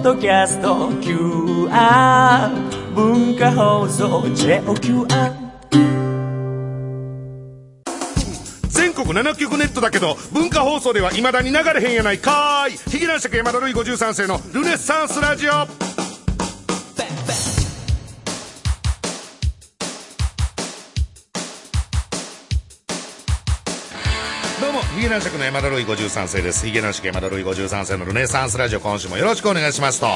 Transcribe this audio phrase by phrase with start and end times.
[0.00, 2.48] ッドキャスト QR
[2.94, 5.06] 文化放送 JOQR
[8.70, 12.76] 全国7局ネットだけど文化放送ではいまだに流れへんやないかーい。
[12.90, 15.99] ヒゲ男爵山田るい53世のルネッサンスラジオ。
[25.00, 26.66] ヒゲ男爵の山田るい53世です。
[26.66, 30.06] ヒゲ男爵山田るい53世のルネサンスラジオ今週もよろしくお願いしますと、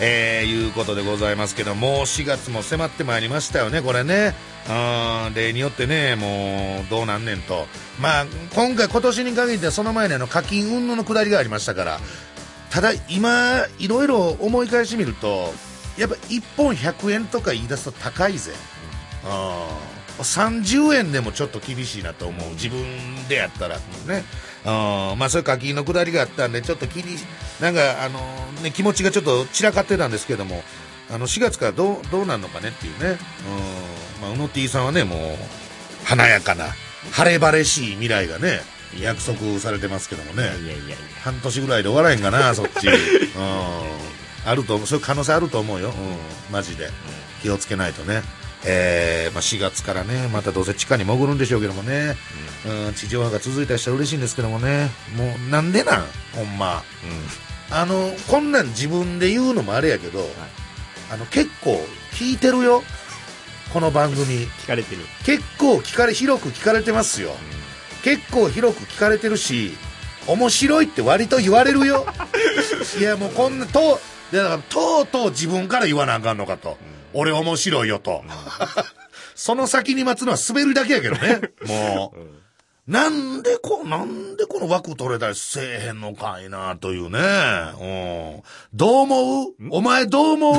[0.00, 4.34] えー、いうことでございますけどもう4月も迫ってまいりましたよねこれね。
[4.68, 7.68] うん例によってねもうどうなんねんと。
[8.00, 12.00] まあ今回今年に限ってその前にあの課金云々のくだりがありましたから
[12.70, 15.52] ただ今いろいろ思い返してみると
[15.96, 18.50] やっぱ1本100円とか言い出すと高いぜ、
[19.24, 22.50] うん30円でもちょっと厳しいなと思う。
[22.50, 22.82] 自分
[23.28, 24.24] でやったらね。
[24.64, 25.18] うん。
[25.18, 27.16] まあそういう課金のくだりがあったんでちょっと気に
[27.60, 28.20] なんかあの
[28.62, 30.62] ね気持ちがちょっと散らかってたんですけども
[31.10, 33.18] あの4月からどうどうなんのかねっていうね。
[34.20, 34.22] うん。
[34.22, 35.18] まあうの T さんはねもう
[36.04, 36.66] 華やかな
[37.12, 38.60] 晴れ晴れしい未来がね
[39.00, 40.50] 約束されてますけどもね。
[41.22, 42.88] 半年ぐらいで終わらへんかなそっち。
[42.88, 42.92] うん。
[44.44, 46.90] あると思うそういう可能性あると思うよ、うん、マジで。
[47.42, 48.22] 気をつけないとね
[48.64, 52.14] えーまあ、4月からねまたどうせ地下に潜るんでしょうけどもね、
[52.86, 54.88] うん、地上波が続いたりしたら嬉しいんですけどもね。
[55.16, 56.82] もうなんでなんほんま、
[57.70, 60.20] あのこんなん自分で言うのもあれやけど、
[61.10, 62.82] あの結構聞いてるよ。
[63.72, 64.46] この番組。
[64.46, 65.02] 聞かれてる。
[65.24, 67.30] 結構聞かれ広く聞かれてますよ、
[68.04, 69.72] 結構広く聞かれてるし
[70.26, 72.06] 面白いって割と言われるよ。
[73.00, 74.00] いやもうこんなと
[74.32, 76.78] だからとうとう自分から言わなあかんのかと、
[77.14, 78.22] 俺面白いよと、
[79.34, 81.40] その先に待つのは滑るだけやけどね。
[81.66, 87.18] もう、なんでこ、なんでこの枠取れたりせえへんのかいな、というね。
[87.80, 88.42] うん。
[88.74, 89.54] どう思う？
[89.70, 90.54] お前どう思う？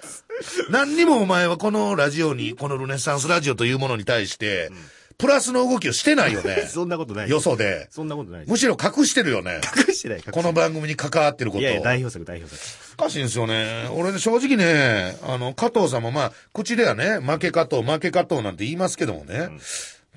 [0.70, 4.70] 何にもお前はこのラジオに、このルネッサンスラジオというものに対して、
[5.18, 6.68] プラスの動きをしてないよね。
[6.72, 7.88] そんなことないよそで。
[7.90, 9.60] そんなことないむしろ隠してるよね。
[9.86, 11.62] 隠してないこの番組に関わってることを。
[11.62, 13.88] いやいや代表作代表作おかしいんですよね。
[13.92, 19.50] 俺ね、正直ね、あの、加藤さんもまあ、口ではね、負け加藤、負け加藤なんて言いますけどもね、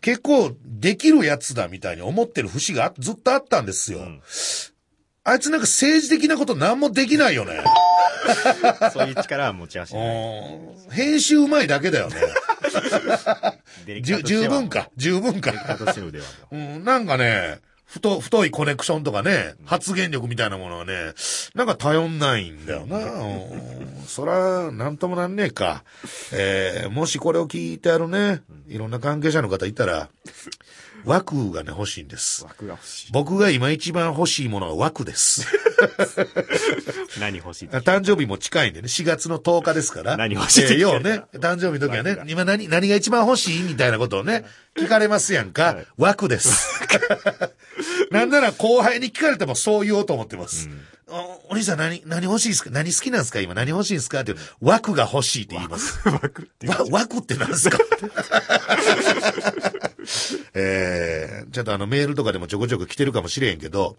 [0.02, 4.02] 結構できるやつだみたいに思ってる節があずっとあったんですよ。
[5.24, 7.64] あいつなんか政治的なこと何もできないよね。
[8.94, 12.16] そういう力は持ち合わせてないうん編集うまいだけだよね。
[14.24, 15.52] 十分か、十分か。
[16.52, 17.60] うん、なんかね、
[17.92, 21.14] 太、太いコネクションとかね、発言力みたいなものはね、
[21.56, 22.98] なんか頼んないんだよな。
[22.98, 25.84] うん、そら、なんともなんねえか。
[26.32, 30.08] えー、もしこれを聞いてあるね、いろんな関係者の方いたら、
[31.06, 32.48] 枠がね、欲しいんですう。
[32.48, 35.46] 枠が欲しい僕が今一番欲しいものは枠です。
[37.20, 40.18] 何欲しい誕生日も近いんでね、4月の10日ですから。
[40.18, 44.46] 何欲しいえーようね、誕生日の時はね、今何、何が一番欲しいみたいなことをね、
[44.78, 45.78] 聞かれますやんか。
[45.98, 46.82] 枠です。
[48.12, 50.70] なんなら後輩に聞かれてもそう言おうと思ってます。
[51.08, 52.70] おお兄さん何、何欲しいですか？
[52.72, 53.42] 何好きなんですか？
[53.42, 54.22] 今何欲しいですか？
[54.22, 56.00] って枠が欲しいって言います。
[56.08, 57.78] 枠って枠って何ですか？
[60.54, 63.98] えー、ちょっとあのメールとかでもちょこちょこ来てるかもしれんけど、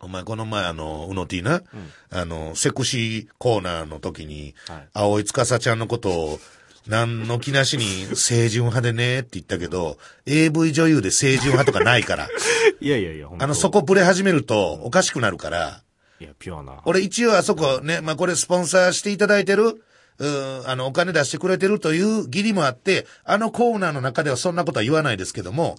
[0.00, 1.62] お前この前あの、うの T な、
[2.10, 4.88] あの、セクシーコーナーの時に、はい。
[4.92, 6.40] 青井司ちゃんのことを、
[6.88, 7.84] 何の気なしに
[8.16, 12.28] 清純派でねって言ったけど、AV 女優で清純派とかないから、
[12.80, 15.82] いやいやいやあの、そこブレ始めるとおかしくなるから、
[16.18, 16.80] いやピュアな。
[16.84, 19.84] 俺一応あそこね、まあこれスポンサーしていただいてる、
[20.18, 25.76] うん、あの、お金出してくれてるという義理もあって、あのコーナーの中ではそんなことは言わないですけども、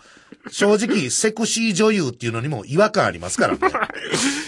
[0.52, 3.60] 正直、 セクシー女優っていうのにも違和感ありますからね。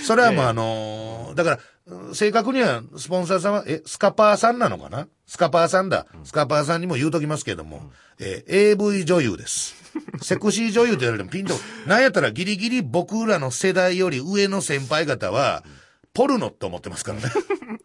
[0.05, 5.07] それはもうあのーだから、うん正確にはスポンサーさんは、え、スカパーさんなのかな？
[5.27, 6.07] スカパーさんだ。
[6.23, 9.75] スカパーさんにも言うときますけども、えー AV 女優です。
[10.21, 11.53] セクシー女優って言われてもピンと、
[11.85, 15.63] なんやったらギリギリ僕らの世代より上の先輩方は、
[16.15, 17.31] ポルノって思ってますからね。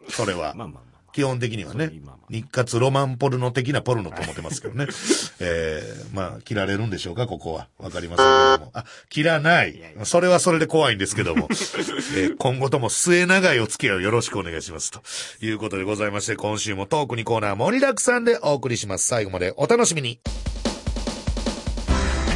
[0.09, 0.55] それは。
[0.55, 1.91] まあまあまあ基本的にはね。
[2.29, 4.87] 日活ロマンポルノ的なポルノと思ってますけどね。
[5.41, 7.67] えー、まあ、切られるんでしょうか、ここは。
[7.77, 8.71] わかりませんけども。
[8.73, 9.77] あ、切らない。
[10.05, 11.49] それはそれで怖いんですけども。
[12.15, 14.91] えー今後とも末長いお付き合いをよろしくお願いします。
[14.91, 15.01] と
[15.41, 19.05] いうことでございまして、今週もトークにコーナー盛りだくさんでお送りします。
[19.05, 20.19] 最後までお楽しみに。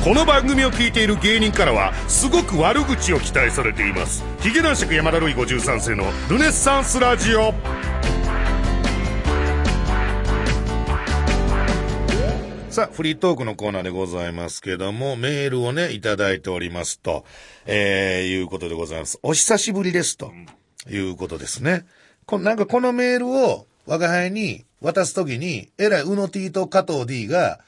[0.06, 7.56] この番組を聞いている芸人からはすごく悪口を期待されていますヒゲ男爵山田るい53世のルネッサンスラジオ
[12.75, 17.24] さあ、フリートークのコーナーでございますけども、メールをね、いただいておりますと、
[17.66, 19.18] えー、いうことでございます。
[19.24, 20.33] お久しぶりですと、
[20.89, 21.86] いうことですね。
[22.25, 27.62] こなんかこのメールを我が輩に渡すときに、えらいうの T と加藤 D が、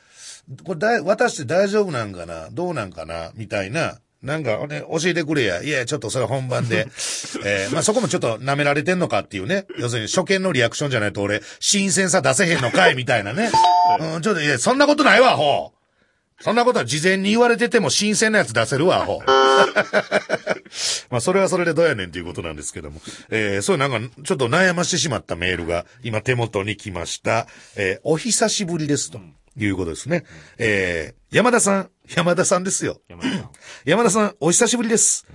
[0.66, 5.62] これだい渡して大丈夫なんかなどうなんかなみたいな、なんか、ね、教えてくれや。
[5.62, 6.88] いや、ちょっとそれ本番で。
[7.46, 9.66] えー、まあ、そこもちょっと舐められてんのかっていうね。
[9.78, 13.52] 要するに初見のリアクションじゃないと俺、新鮮さ出せへんのかいみたいなね。
[14.16, 16.44] うん、ちょっと、いや、そんなことないわ、ほう。
[16.44, 19.26] そんなことは事前に言われてても新鮮なやつ出せるわ、ほう。
[21.10, 23.02] まあ、それはそれでどうやねんということなんですけども。
[23.30, 27.48] えー、そうなんか、ちょっと悩ましてしまったメールが今手元に来ました。
[27.76, 29.20] えー、お久しぶりですと。
[29.58, 30.24] いうことですね。
[30.58, 33.02] えー、山田さん、山田さんですよ。
[33.10, 33.50] 山田さん。
[33.84, 35.28] 山田さん、お久しぶりです。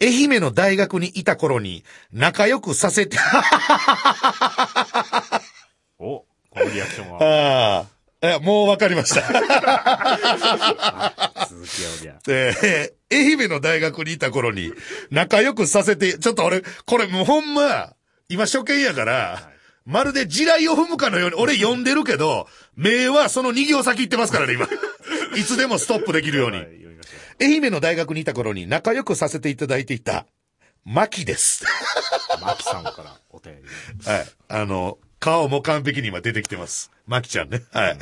[0.00, 3.18] 愛媛の大学にいた頃に仲良くさせて
[5.98, 6.26] お、こ
[6.56, 7.22] のリアクションは。
[7.22, 7.86] ああ。
[8.22, 9.20] え、もうわかりました。
[11.46, 11.66] 続
[12.00, 12.18] きゃ。
[12.26, 14.72] えー、愛媛の大学にいた頃に
[15.10, 17.92] 仲良くさせて、ちょっと俺、これもうほんま、
[18.30, 19.53] 今初見やから、はい
[19.84, 24.66] まるで地雷を踏むかのように、俺読んでるけど、名はその2行先行ってますからね、今。
[25.36, 26.58] いつでもストップできるように。
[27.40, 30.26] 愛媛の大学にいた頃に仲良くさせていただいていた、
[30.84, 31.64] マキです。
[32.40, 34.10] マキさんからお便り。
[34.10, 34.26] はい。
[34.48, 36.90] あの、顔も完璧に今出てきてます。
[37.06, 37.62] マキちゃんね。
[37.72, 37.98] はい。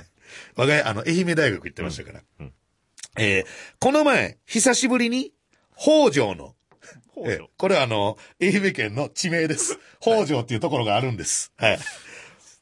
[0.56, 2.20] 我が家、あの、愛媛大学行ってましたから。
[2.40, 2.52] うんうん、
[3.18, 3.46] えー、
[3.80, 5.32] この前、久しぶりに、
[5.76, 6.54] 北条の
[7.16, 9.78] えこれはあの、愛媛県の地名です。
[10.00, 11.52] 北条っていうところがあるんです。
[11.56, 11.78] はい。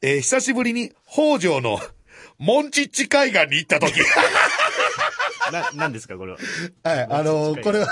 [0.02, 1.79] えー、久しぶりに北条の
[2.38, 3.94] モンチッチ海岸に行った時。
[5.52, 6.38] な、なんですか、これは？
[6.82, 7.88] はい、あのー、これは、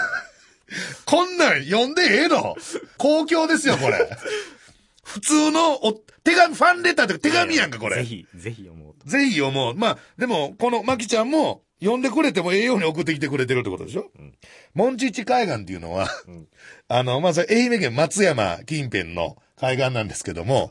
[1.04, 2.56] こんなん読んでええの？
[2.96, 4.08] 公共ですよ、これ。
[5.04, 7.96] 普通のお、手紙、ファンレターって手紙やんか、これ。
[7.96, 9.08] ぜひ、ぜひ読もうと。
[9.08, 9.74] ぜひ読もう。
[9.74, 14.34] まあ、でも、この、まきちゃんも、呼んでくれてもええように送ってきてくれてるってことでしょ、うん、
[14.74, 16.48] モンチッチ海岸っていうのは、うん、
[16.88, 20.70] あの、まず、愛媛県松山近辺の海岸なんですけども、はい、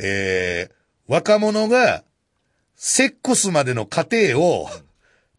[0.00, 2.04] えー、若者が、
[2.76, 4.68] セックスまでの過程を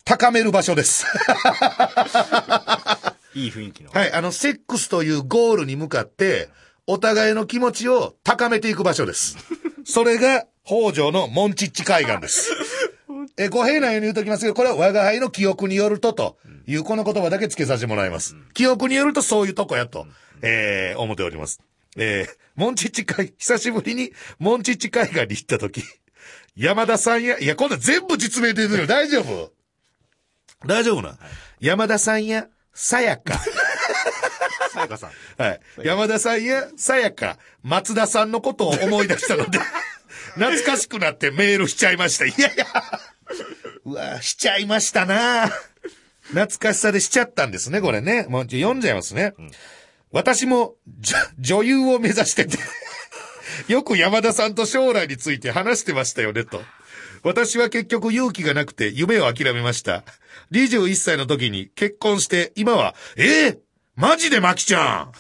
[0.04, 1.06] 高める場所です。
[3.36, 3.92] いい雰囲気の。
[3.92, 6.50] はい、あの、セックスというゴールに向かって、
[6.88, 9.38] お互いの気持ちを高めていく場所です。
[9.86, 12.52] それが、北条のモンチッチ海岸です。
[13.38, 18.36] え、ご平なように言うときますけど、これは我が輩の記憶によると、というこの言葉だけ付けさせてもらいます。
[18.54, 20.07] 記憶によるとそういうとこやと、
[20.42, 21.62] えー、思っております。
[21.98, 25.84] えー、モンチッチ海、久しぶりにモンチッチ海岸に行ったとき、
[26.57, 28.88] 山田さんや、いや、今度全部実名で言うよ。
[28.88, 29.51] 大丈夫？
[30.66, 31.18] 大丈夫な、はい、
[31.66, 33.38] 山田さんや、さやか。
[34.74, 35.12] さやかさん。
[35.42, 35.60] はい。
[35.83, 39.60] 山田さんや、さやか、松田さんのことを思い出したので、
[40.33, 42.25] 懐かしくなってメールしちゃいました。
[42.25, 42.66] いやいや。
[43.86, 45.52] うわしちゃいましたな
[46.30, 48.26] 懐かしさでしちゃったんですね、これね。
[48.30, 49.34] もう読んじゃいますね。
[49.38, 49.52] うん、
[50.12, 50.76] 私も、
[51.40, 52.58] 女優を目指してて
[53.72, 56.62] よく山田さんと将来について話してましたよね、と。
[57.24, 60.04] 私は結局勇気がなくて夢を諦めました。
[60.52, 63.58] 21歳の時に結婚して、今は、えー、
[63.96, 65.12] マジでマキちゃん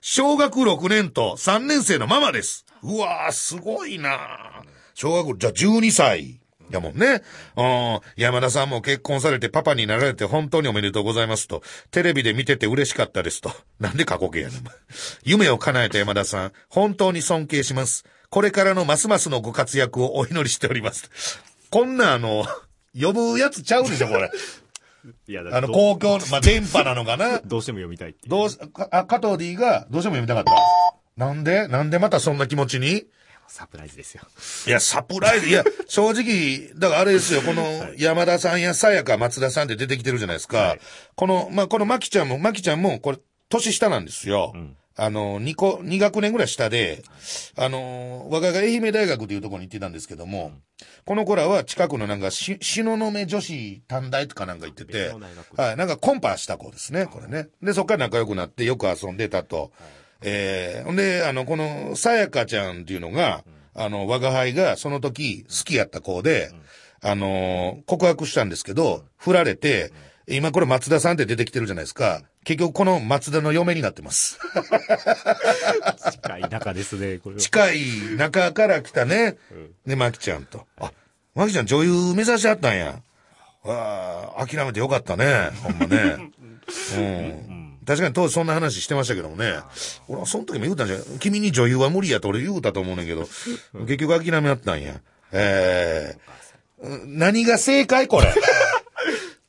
[0.00, 2.66] 小学6年と3年生のママです。
[2.82, 4.62] うわー、すごいな
[4.94, 6.40] 小学、じゃあ12歳。
[6.70, 7.22] やもんね。
[7.56, 8.00] うん。
[8.16, 11.62] 山田さんも結婚されてパパになられて本当におめでとうございますと。
[11.90, 13.52] テレビで見てて嬉しかったですと。
[13.80, 14.60] なんで過去形やねん。
[15.24, 18.04] 夢を叶えた山田さん、本当に尊敬します。
[18.28, 21.10] これからのますますのご活躍をお祈りしております。
[21.70, 22.44] こんなあの、
[23.00, 24.30] 呼ぶやつちゃうでしょ、これ。
[25.28, 27.38] いや、あの、公共、まあ、電波なのかな？
[27.44, 28.48] どうしても読みたいってどう
[28.90, 30.52] あ、加藤 D がどうしても読みたかった。
[31.16, 31.68] なんで？
[31.68, 33.06] なんでまたそんな気持ちに？
[33.48, 34.22] サプライズですよ。
[34.66, 37.62] いや、サプライズ、いや、正直、だからあれですよ、この
[37.96, 40.58] 山田さんやさやか松田さんって出てきてるじゃないですか。
[40.58, 40.80] はい、
[41.14, 44.52] この、まあ、このまきちゃんも、まきちゃんも、これ、年下なんですよ。
[44.54, 47.04] うんあの、2個、2学年ぐらい下で、
[47.54, 50.52] あの、我がが愛媛大学というところに行ってたんですけども、
[51.04, 55.14] この子らは近くのなんかし、東雲女子短大とかなんか行ってて、
[55.54, 57.48] はい、なんかコンパした子ですね、これね。
[57.62, 59.70] で、そっから仲良くなってよく遊んでたと。
[60.22, 63.44] えー、ほんで、あの、この、さやかちゃんっていうのが、
[63.74, 66.50] あの、我が輩がその時好きやった子で、
[67.02, 69.92] あの、告白したんですけど、振られて、
[70.28, 72.22] 今これ松田さんって出てきてるじゃないですか。
[72.44, 74.38] 結局この松田の嫁になってます。
[76.12, 77.78] 近い中ですね、これ近い
[78.16, 79.36] 中から来たね。
[79.84, 80.66] ね、まきちゃんと。
[80.78, 80.90] あ、
[81.34, 83.00] まきちゃん女優目指しあったんや。
[83.62, 85.50] わあ、諦めてよかったね。
[85.62, 86.30] ほんまね。
[86.96, 87.65] うん。
[87.86, 89.54] 確かに当時そんな話してましたけどもね。
[90.08, 91.18] 俺はその時も言うたんじゃん。
[91.20, 93.28] 君に女優は無理やと俺言うたと思うねんけど、
[93.86, 95.00] 結局諦めあったんや。
[95.32, 96.16] え
[96.82, 98.32] えー、何が正解これ？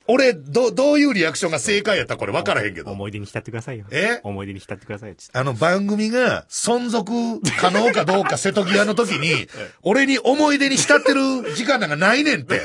[0.10, 2.32] 俺、ど、どういうリアクションが正解やったかこれ？
[2.32, 2.92] 分からへんけど。
[2.92, 3.86] 思い出に浸ってくださいよ。
[3.92, 4.22] え？
[4.24, 5.16] 思い出に浸ってくださいよ。
[5.34, 7.12] あの番組が存続
[7.60, 9.48] 可能かどうか瀬戸際の時に、
[9.84, 12.62] 俺に思い出に浸ってる時間なんかないねんって。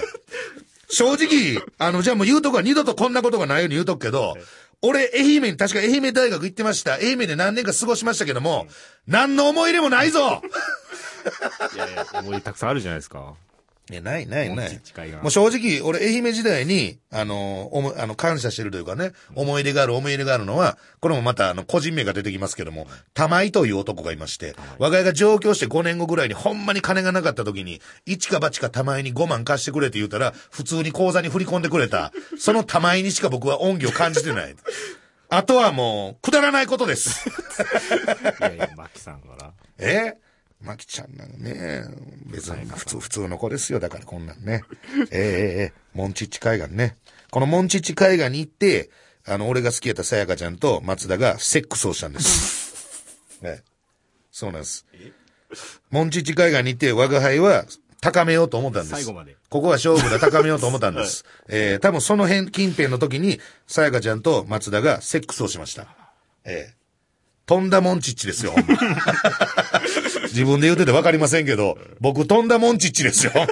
[0.88, 4.36] 正直、あの、じゃあもう言うとこは二度とこんなことがないように言うとくけど、
[4.82, 6.94] 俺、愛媛に、確か愛媛大学行ってました。
[6.94, 8.66] 愛媛で何年か過ごしましたけども、
[9.06, 10.42] 何の思い入れもないぞ
[11.74, 13.34] いやいや、思い出たくさんあるじゃないですか。
[13.92, 14.80] いや、ないないない。
[15.20, 34.56] もう正直、俺、愛媛時代に、あの、おも、あの、感謝してるというかね、思い出がある、思い入れがあるのは、これもまた、あの、個人名が出てきますけども、玉井という男がいまして、我が家が上京して5年後ぐらいに、ほんまに金がなかった時に、一か八か玉井に5万貸してくれって言うたら、普通に口座に振り込んでくれた、その玉井にしか僕は恩義を感じてない。
[35.28, 37.28] あとはもう、くだらないことです。
[37.28, 39.52] いやいや、マキさんから。
[39.78, 40.14] え？
[40.62, 41.84] マキちゃんなんかね、
[42.26, 43.80] 別に普通、普通の子ですよ。
[43.80, 44.62] だからこんなんね。
[45.10, 46.96] ええええええモンチッチ海岸ね。
[47.30, 48.90] このモンチッチ海岸に行って、
[49.26, 53.18] あの、俺が好きやったさやかちゃんと松田がセックスをしたんです。
[53.42, 53.62] ね。
[54.30, 54.86] そうなんです。
[55.90, 57.66] モンチッチ海岸に行って、我が輩は
[58.00, 58.94] 高めようと思ったんです。
[58.94, 61.24] 最後までここは勝負だ、高めようと思ったんです。
[61.48, 65.86] えー、多分その辺、近辺の時に、さやかちゃんと松田がセックスをしました。
[66.44, 66.82] ええ
[67.44, 68.76] とんだモンチッチですよ、ほんま
[70.32, 73.32] 自分で言うててわかりませんけど、僕とんだモンチッチですよ。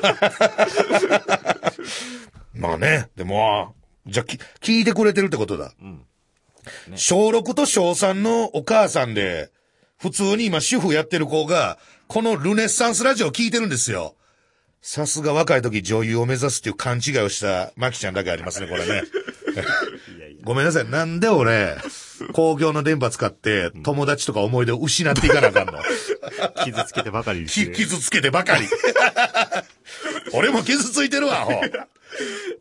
[2.54, 3.74] まあね、でも、
[4.06, 5.72] じゃあき、聞いてくれてるってことだ。
[6.94, 9.50] 小6と小3のお母さんで、
[9.98, 14.14] 普通に今主婦やってる子が、このルネッサンスラジオを聞いてるんですよ。
[14.82, 19.02] さすが若い時女優を目指すっていう勘違いをしたマキちゃんだけありますね、これね。
[20.42, 20.88] ごめんなさい。
[20.88, 21.76] なんで俺、
[22.32, 25.74] 公共の電波使って、友達とか思い出を失っていかなあかんの
[26.64, 27.74] 傷つけてばかりですきね。
[27.74, 28.68] 傷つけてばかり。
[30.32, 31.60] 俺も傷ついてるわ、ほ。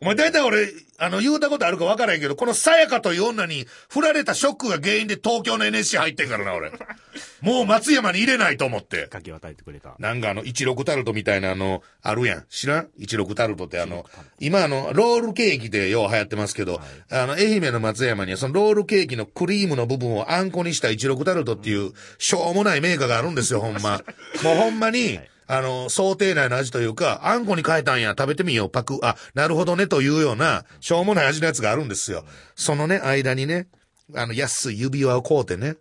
[0.02, 0.66] お前大体俺、
[0.96, 6.72] あの、言うたことあるか分からへんけど、このさやかという女に振られたショックが原因で東京の NSC 入ってんからな、俺。
[7.42, 9.08] もう松山に入れないと思って。
[9.08, 9.96] かけ渡えてくれた。
[9.98, 12.44] なんかあの、16タルトみたいなあの、あるやん。
[12.48, 14.06] 知らん ?16 タルトってあの、
[14.38, 16.80] 今あの、ロールケーキでよう流行ってますけど、
[17.10, 24.02] あの、愛媛の松山にはそのロールケーキのクリームの部分をあんこにした16タルトっていう、しょうもないメーカーがあるんですよ、ほんま。
[24.42, 25.20] もうほんまに、
[25.52, 32.24] あの、想定内の味というか、あんこに変えたんや、食べてみよう、パク、あ、なるほどね、というような、しょうもない味のやつがあるんですよ。
[32.54, 33.66] そのね、間にね、
[34.14, 35.74] あの、安い指輪を買うてね、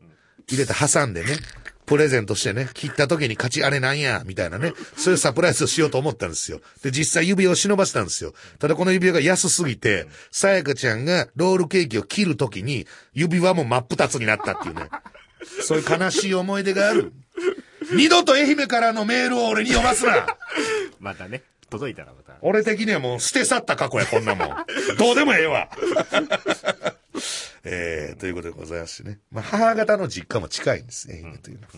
[0.48, 1.38] 入れて挟んでね、
[1.86, 6.62] プレゼントしてね、切った時に勝ちあれなんや、みたいなね、そういうサプライズをしようと思ったんですよ。
[6.82, 8.34] で、実際指輪を忍ばせたんですよ。
[8.58, 14.90] ただこの指輪が安すぎて、さやかちゃんがロールケーキを切る時に、指輪も真っ二つになったっていうね。
[15.62, 17.14] そういう悲しい思い出がある。
[17.94, 20.28] 二度と愛媛からのメールを俺に読ますな
[21.00, 22.34] またね、届いたらまた。
[22.42, 24.50] 俺的にはもう捨て去った過去や、こんなもん。
[24.98, 25.70] どうでもええわ。
[27.64, 29.20] えー、ということでございましてね。
[29.32, 31.74] まあ、母方の実家も近いんです、愛媛というのは。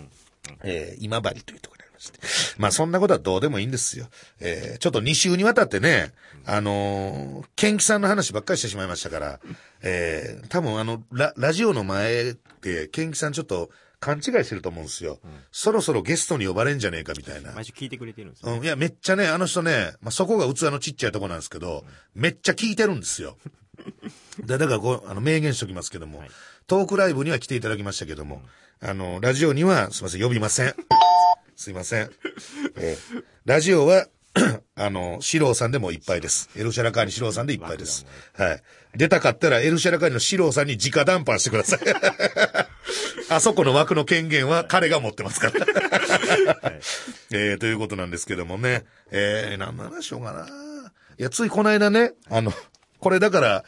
[0.63, 2.19] えー、今治というところにありまして。
[2.57, 4.07] まあ、そんなことはどうでもいいんですよ。
[4.39, 6.13] えー、ちょっと2週にわたってね、
[6.45, 9.39] あのー、ケンキさんの話ばっかりしてしまいましたから、
[9.81, 13.69] えー、多分あの、ラ、ラジオの前で、ケンキさんちょっと
[14.01, 15.19] 勘違いしてると思うんですよ。
[15.51, 17.51] そろそろゲストに呼ばれんじゃねえかみたいな。
[17.53, 18.53] 毎週聞いてくれてるんですよ。
[18.53, 23.37] うん、いや、めっちゃね、あの人ね、まあ、そこが器のちっちゃいとこなんですけど、めっちゃ聞いてるんですよ。
[24.43, 26.23] でだからこう、あの、明言しときますけども、
[26.65, 28.41] トークライブには来ていただきましたけども、
[28.81, 30.75] あの、ラジオには、すいません、呼びません。
[31.55, 32.09] すいません。
[32.75, 34.07] えーラジオは、
[34.75, 36.49] あの、四郎さんでもいっぱいです。
[36.55, 38.05] エルシャラカーニ四郎さんでいっぱいです。
[38.33, 38.63] はい。
[38.95, 41.79] 出たかったら、エルシャラカーニの四郎さんに直談判してください。
[43.31, 45.65] あそこの枠の権限は彼が持ってますから。
[47.31, 48.83] えー、ということなんですけどもね。
[49.09, 50.45] えー、何の話しようかな。
[51.17, 52.51] いや、ついこの間ね、あの、
[52.99, 53.63] これだから、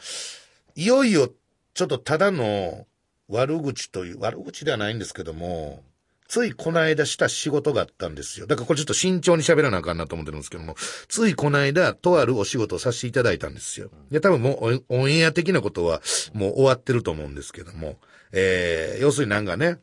[0.74, 1.30] いよいよ、
[1.72, 2.86] ちょっとただの
[3.28, 5.82] 悪口という、悪口ではないんですけども、
[6.28, 8.46] ついこの間した仕事があったんですよ。
[8.46, 10.74] だからこれちょっと慎重に喋らなあかんなと思ってるんですけども、
[11.08, 13.88] ついこの間、とあるお仕事をさせていただいたんですよ。
[14.10, 16.02] いや、多分もうオンエア的なことは
[16.34, 17.96] もう終わってると思うんですけども、
[18.34, 19.78] えー、要するになんかね、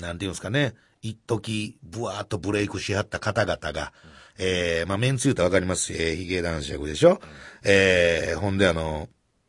[0.00, 3.92] なんていうんですかね、一時ブワーっとブレイクしはった方々が、
[4.38, 7.20] えー、まあ、メンツ言うとわかりますし、えー、ヒゲ男子役でしょ、
[7.64, 9.08] えー、ほんであの、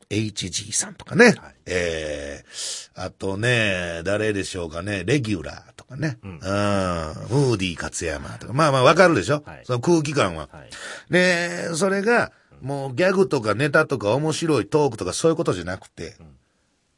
[0.10, 1.36] HG さんとかね、
[1.66, 9.62] えー、あとね、誰でしょうかね、レギュラーとかね、うん、ムーディー勝山とか、まあまあわかるでしょ、はい。
[9.64, 10.50] その空気感は。
[10.52, 10.70] はい。
[11.12, 12.32] で、それが、
[12.62, 16.16] もうギャグとかネタとか面白いトークとかそういうことじゃなくて、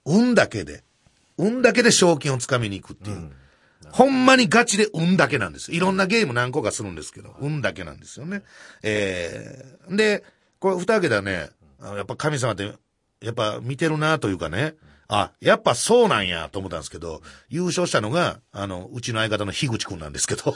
[0.06, 0.84] 運だけで、
[1.38, 3.32] 運だけで賞金をつかみに行くっていう。
[3.92, 5.72] ほんまにガチで運だけなんです。
[5.72, 8.44] いろんなゲーム何個かするんですけど、運だけなんですよね。
[8.84, 10.24] えー、で、
[10.60, 11.50] これ二桁ね、
[11.82, 12.74] あやっぱ神様って、
[13.22, 14.76] やっぱ見てるなというかね、
[15.08, 20.56] あ、やっぱそうなんやと思ったんですけど、優勝したのが、あの、うちの相方の樋口くんなんですけど、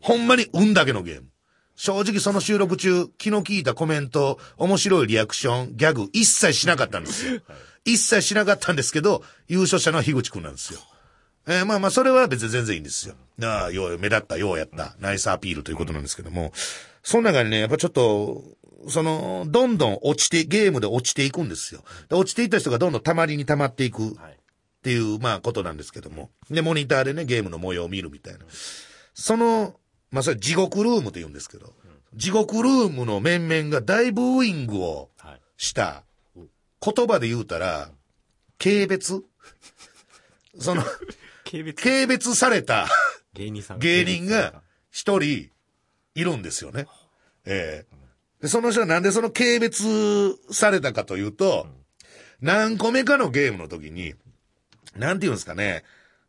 [0.00, 1.28] ほんまに運だけのゲーム。
[1.76, 7.42] 正直その収録中、気の利いたコメント、面白いリアクション、ギャグ、一切しなかったんですよ。
[7.86, 10.80] 一切しなかったんですけど、優勝したのは樋口くんなんですよ。
[11.48, 13.14] えーまあまあ、それは別に全然いいんですよ。
[13.42, 16.52] ああ、よう、目立った、ようやった、ナイスアピールということなんですけども、
[17.04, 18.42] その中にね、やっぱちょっと、
[18.88, 21.84] その、どんどん落ちて、ゲームで落ちていくんですよ。
[22.08, 24.32] で落ちていった人がどんどん溜まりに溜まっていくはい。
[24.32, 24.36] っ
[24.82, 26.30] ていう、まあ、ことなんですけども。
[26.50, 28.40] で、モニターでね、ゲームの模様を見るみたいな。
[29.14, 29.74] その、
[30.10, 31.72] まあ、それ地獄ルームと言うんですけど、
[32.14, 35.40] 地獄ルームの面々が大ブーイングをはい。
[35.56, 36.04] した、
[36.94, 37.90] 言葉で言うたら、
[38.58, 39.22] 軽蔑？
[40.60, 40.82] その、
[41.44, 41.74] 軽蔑？
[41.74, 42.88] 軽蔑された
[43.34, 45.50] 芸人さん芸人が一人
[46.14, 46.86] いるんですよね。
[47.44, 47.96] ええ
[48.42, 51.66] でその人はなんでその軽蔑されたかというと、
[52.40, 54.14] 何個目かのゲームの時に、
[54.94, 55.84] なんて言うんですかね、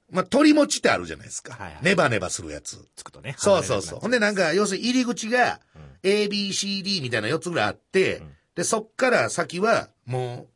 [0.10, 1.54] まあ、鳥持ちってあるじゃないですか。
[1.54, 2.78] はいはいネバネバするやつ。
[2.96, 3.36] つくとね。
[3.38, 4.00] そうそうそう。
[4.00, 5.60] ほ離んでなんか、要するに入り口が、
[6.04, 8.22] A, B, C, D みたいな4つぐらいあって、
[8.56, 10.48] で、そっから先は、も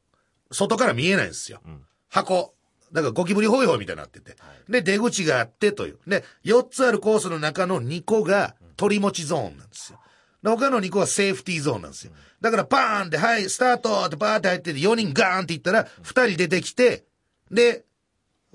[0.49, 1.61] う、外から見えないんですよ。
[1.67, 2.55] ん箱。
[2.91, 4.35] だからゴキブリホイホイみたいになってて。
[4.67, 5.99] で、出口があってという。
[6.07, 9.99] で、4つあるコースの中の2個が取り持ちゾーンなんですよ。
[10.43, 12.11] で他の2個はセーフティーゾーンなんですよ。
[12.41, 17.05] だからパーンって、はい、スタートってバーって入ってて、4人ガーンっていったら、2人出てきて、
[17.51, 17.85] で、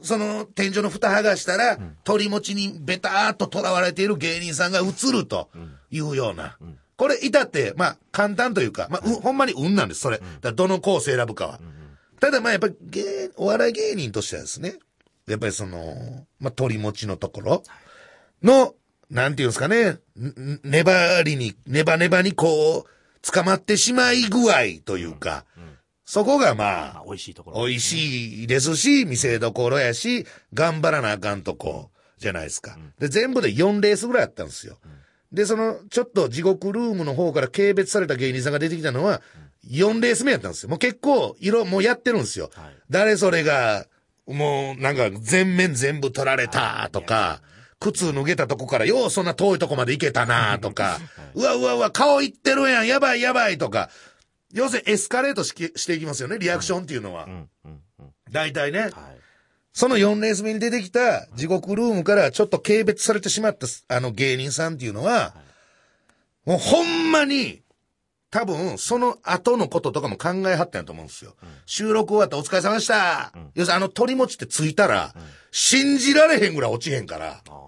[0.02, 5.48] その天井の蓋剥がしたら、鳥持ちにベターっと囚われている芸人さんが映ると
[5.90, 6.58] いうような。
[6.96, 10.20] これ、至って、まあ、簡単というか、まあ、うほんまに運なんです、それ。
[10.40, 11.60] だどのコース選ぶかは。
[12.20, 14.76] ただ、まあ、やっぱり芸、お笑い芸人としてはですね、
[15.26, 17.62] やっぱりその、まあ、鳥持ちのところ
[18.42, 18.74] の、
[19.10, 19.98] なんていうんですかね、
[20.64, 25.44] 粘りに、ネバネバにこう、捕まってしまい具合というか、
[26.04, 27.66] そこがまあまあ、、美味しいところ。
[27.66, 30.24] 美味しいですし、見せどころやし、
[30.54, 32.78] 頑張らなあかんとこじゃないですか。
[32.98, 34.78] で、全部で4レースぐらいあったんですよ。
[35.32, 39.22] で、その、ちょっと地獄ルームの方から軽蔑された芸人さんが出てきたのは、
[39.68, 40.70] 4レース目やったんですよ。
[40.70, 42.50] もう結構、色、もうやってるんですよ。
[42.54, 43.86] はい誰それが、
[44.28, 47.42] もう、なんか、全面全部取られたとか、
[47.80, 50.98] 靴脱げたとこから、ようそんな遠いとこまで行けたなとか、
[51.34, 53.90] うわうわうわ、顔いってるやん、やばいやばいとか、
[54.52, 57.28] 要するにエスカレートしきしていきますよね、リアクションっていうのは。
[58.30, 58.80] 大体ね。
[58.80, 58.92] はい。
[59.76, 65.34] その4レース目に出てきた地獄ルームからちょっと軽蔑されてしまったあの芸人さんっていうのは、
[66.46, 67.60] もうほんまに、
[68.30, 71.34] 多分その後のこととかも考えはったんやと思うんですよ。
[71.66, 73.32] 収録終わってお疲れ様でした。
[73.54, 75.14] 要するにあの鳥持ちってついたら、
[75.50, 77.60] 信じられへんぐらい落ちへんから、あ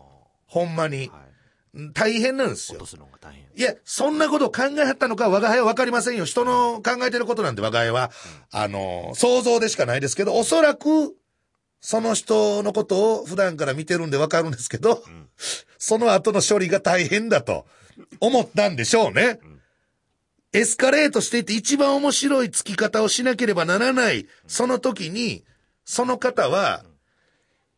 [0.47, 1.15] ほんまにあ。。
[1.15, 1.93] はい。
[1.93, 2.97] 大変なんですよ落と。
[2.97, 3.45] すのが大変。
[3.55, 6.25] いや、そんなことを考えはったのか、我が輩はわかりませんよ。
[6.25, 8.11] 人の考えてることなんて我が輩は、
[8.51, 11.15] あの、想像でしかないですけど、おそらく、
[11.81, 15.03] その人のことを普段から見てるんでわかるんですけど、
[15.79, 17.67] その後の処理が大変だと
[18.21, 19.39] 思ったんでしょうね。
[20.53, 25.45] エスカレートしていて一番面白い付き方をしなければならない、その時に、
[25.85, 26.85] その方は、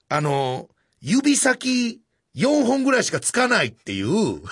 [0.09, 0.69] あの、
[1.01, 2.01] 指先
[2.37, 4.43] 4本ぐらいしかつかないっていう、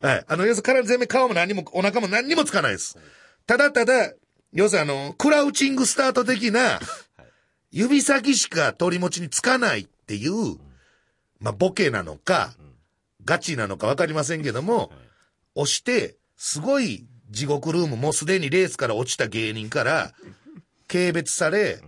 [0.00, 0.24] はい。
[0.26, 2.98] あの、要するに体全面顔も何も、お腹も何にもつかないです。
[3.46, 4.12] ただただ、
[4.52, 6.80] 要するにあの、クラウチングスタート的な、
[7.70, 10.56] 指先しか取り持ちにつかないっていう、
[11.38, 12.52] まあ、ボケなのか、
[13.24, 14.90] ガチなのかわかりませんけども、
[15.54, 20.12] 押して、すごい地獄ルーム、もうすでにレースから落ちた芸人から、
[20.88, 21.80] 軽蔑され、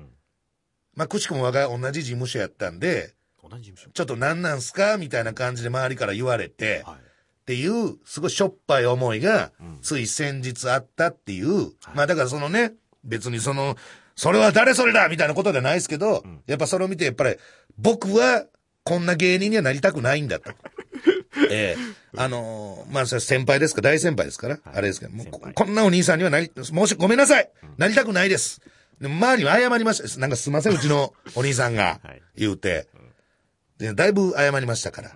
[0.94, 3.14] まあ、くしくも我が同じ事務所やったんで。
[3.92, 6.94] ちょっと何なんすかみたいな感じで周りから言われて、はい。
[6.96, 9.50] っていう、すごいしょっぱい思いが、
[9.82, 13.76] つい先日あったっていう、まあだからそのね、別にその、
[14.16, 17.36] それは誰それだみたいなことじゃないですけど、やっぱそれを見て、やっぱり、
[17.78, 18.44] 僕は
[18.84, 20.50] こんな芸人にはなりたくないんだと。
[21.50, 22.02] ええ。
[22.16, 28.60] あのーまあ先輩ですか、大先輩ですから、あれですけど、もうこんなお兄さんにはなり、申し、ごめんなさい、なりたくないです。
[29.00, 30.20] でも周りは謝りました。
[30.20, 32.22] なんかすいません、うちの お兄さんがはい。
[32.36, 32.86] 言うて。
[33.78, 35.10] でだいぶ謝りましたから。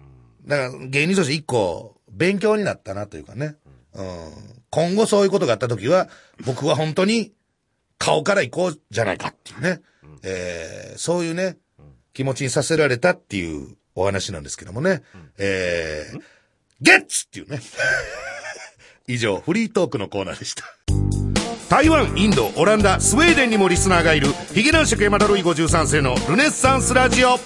[0.47, 3.57] だから芸人として一個勉強になったなというかね。
[3.95, 4.33] うん、
[4.71, 6.09] 今後そういうことがあった時は、
[6.45, 7.33] 僕は本当に
[7.99, 9.81] 顔から行こうじゃないかっていうね。
[10.23, 11.57] えーそういうね、
[12.15, 15.03] 気持ちにさせられたっていうお話なんですけどもね。
[15.39, 16.21] えー
[16.81, 17.61] ゲッツっていうね。
[19.09, 20.65] 以上、フリートークのコーナーでした。
[21.71, 27.39] 台湾、インド、オランダ、スウェーデンにもリスナーがいる、ヒゲ男爵山田ルイ53世のルネッサンスラジオ。
[27.39, 27.41] 教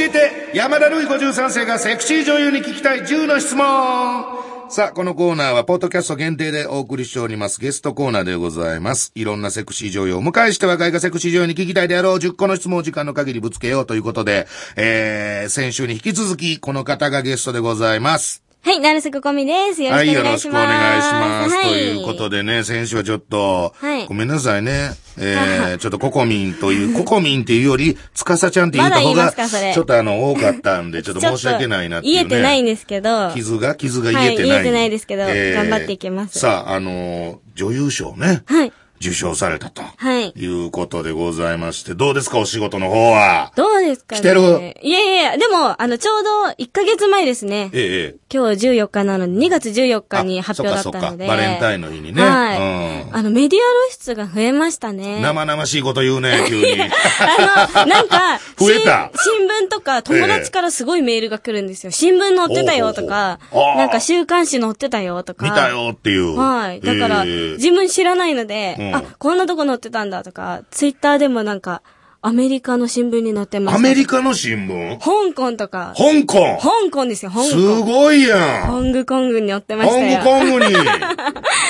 [0.00, 4.55] えて、山田ルイ53世がセクシー女優に聞きたい10の質問。
[4.68, 9.12] さあ、このコーナーは、ポッドキャスト限定でお送りしております、ゲストコーナーでございます。
[9.14, 18.45] いろんなセクシー女優をお迎えして若いがセクシー女優に聞きたいであろう10個の質問を時間の限りぶつけようということで、えー、先週に引き続き、この方がゲストでございます。
[18.66, 19.82] はい、なるすここみです。
[19.84, 21.12] よろはい、しくおよろしくお願いします。
[21.12, 21.54] 願いします。
[21.54, 24.90] はい、ということでね、先週はちょっと、はいごめんなさいね。
[25.16, 32.24] えー、ちょっとココミンという、ココミンっていうより、つかさちゃんって言った方が、ちょっとあの、多かったんで、 ちょっと申し訳ないなっていう、ね。
[32.24, 33.30] 言えてないんですけど。
[33.30, 34.50] 傷が、傷が言えてない。
[34.50, 38.42] はい言えてないですけど頑張っていきますさあ、あのー女優賞ね。
[38.46, 38.72] はい。
[39.00, 39.82] 受賞されたと。
[39.82, 43.52] はいいうことでございまして、どうですか、お仕事の方は？
[43.56, 44.74] どうですかね来てる？
[44.82, 47.70] いやいやでも、あの、ちょうど1ヶ月前ですね。
[47.72, 48.14] ええ、ええ。
[48.32, 51.26] 今日14日なので、2月14日に発表だったので。
[51.26, 52.58] かバレンタインの日にねはい。
[52.58, 53.62] うんあの、メディア
[53.96, 55.20] 露出が増えましたね。
[55.22, 56.82] 生々しいこと言うね、 急に。
[56.82, 61.92] あの、なんか、 増えたし新聞とか友達からすごいメールが来るんですよ。
[61.92, 65.44] 新聞載ってたよとかなんか週刊誌載ってたよとか。
[65.44, 66.36] 見たよっていう。
[66.36, 66.80] はい。
[66.80, 71.82] だから、ええ自分知らないので、うんあ、こんなとこ載ってたんだとか、ツイッターでもなんか、
[72.22, 73.78] アメリカの新聞に載ってました。
[73.78, 74.98] アメリカの新聞？
[74.98, 76.58] 香港とか、香港？
[76.60, 77.84] 香港ですよ、香す港。
[77.84, 80.18] ごいやんホングコングに載ってま香したよ。
[80.24, 80.74] 港に、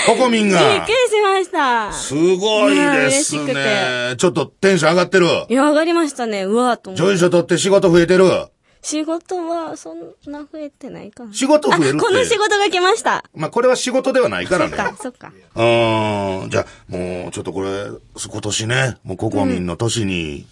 [0.07, 0.95] ココミンびっがくり。
[0.95, 1.93] しました。
[1.93, 4.15] すごいですいや嬉しね。
[4.17, 5.27] ちょっとテンション上がってる。
[5.49, 6.45] いや、上がりましたね。
[6.45, 7.03] うわーと思って。
[7.03, 8.25] 女優賞取って仕事増えてる。
[8.89, 11.35] 仕事は、そんな増えてないかな。
[11.35, 13.25] 仕事増えるってあこの仕事が来ました。
[13.35, 14.77] まあ、これは仕事ではないからね。
[14.77, 15.33] そっか、そっか。
[15.57, 16.51] うーん。
[16.51, 20.47] じゃあ、もう、ちょっとこれ、今年ね、もうココミンの年に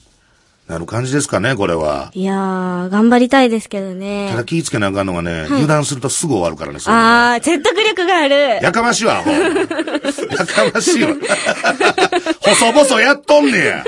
[0.68, 2.11] なる感じですかね、これは。
[2.14, 4.38] いやー、頑張りたいですけどねた。
[4.38, 8.35] だ気ぃつけなあかんのがね、油断するとすぐ終わるからね、そういうのはあー、説得力がある。
[8.62, 9.31] やかましいわ、アホ。
[9.37, 11.11] やかましいわ。
[12.40, 13.85] 細々やっとんねや。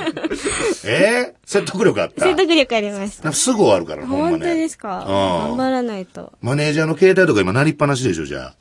[0.85, 1.37] えー？
[1.47, 2.25] 説得力あった？
[2.27, 3.25] 説得力ありました。
[3.25, 4.31] なんかすぐ終わるから、ほんまね。
[4.33, 4.99] 本当ですか？
[5.01, 6.33] うん頑張らないと。
[6.43, 8.55] マネージャーの携帯とか今なりっぱなしでしょ、じゃあ。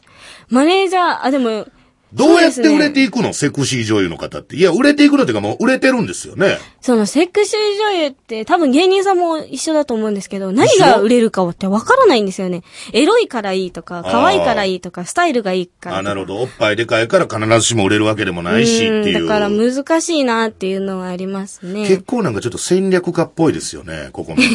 [0.50, 1.66] マネージャー、あ、でも、
[2.14, 4.56] どうやって売れていいくの、セクシー女優の方って。
[4.56, 6.58] いや、売れていくのっていうかもう売れてるんですよね。
[6.82, 12.64] そのセクシー女優って多分芸人さんも一緒だと思うんですけど、何が売れるかってわからないんですよね。
[12.94, 16.02] エロいからいいとか、可愛いからいいとか、スタイルがいいからあ。
[16.02, 16.38] なるほど。
[16.42, 19.24] おっぱいでかいから必ずしも売れるわけでもないしっていう。
[19.24, 21.88] んだから難しいなっていうのはありますね。
[21.88, 24.48] 結構なんかちょっと戦略家っぽいですよね、ここもね。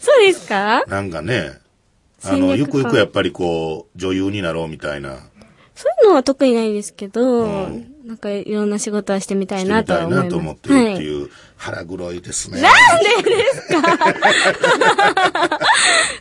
[0.00, 0.84] そうですか？
[0.86, 1.50] なんかね、
[2.22, 5.18] あの、ゆくゆくやっぱりこう、女優になろうみたいな。
[5.82, 7.46] そういうのは特にないですけど、
[8.04, 10.20] なんかいろんな仕事はしてみたいなとは思います。
[10.22, 11.02] たいなと思ってるってはい。
[11.02, 12.60] いう、腹黒いですね。
[12.60, 12.72] なん
[13.24, 13.98] でですか？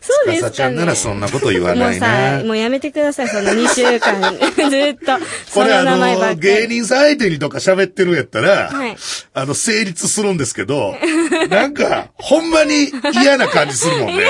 [0.02, 2.43] そうですか、ね、ちゃんならそんなこと言わもないうさ、な。
[2.43, 4.34] もうやめてください、その2週間。
[4.69, 5.17] ずっと。
[5.17, 6.36] こそれあの。
[6.36, 8.95] 芸人さん相手にとか喋ってるんやったら、はい
[9.34, 10.95] あの、成立するんですけど、
[11.50, 12.91] なんか、ほんまに
[13.24, 14.26] 嫌な感じするもんね。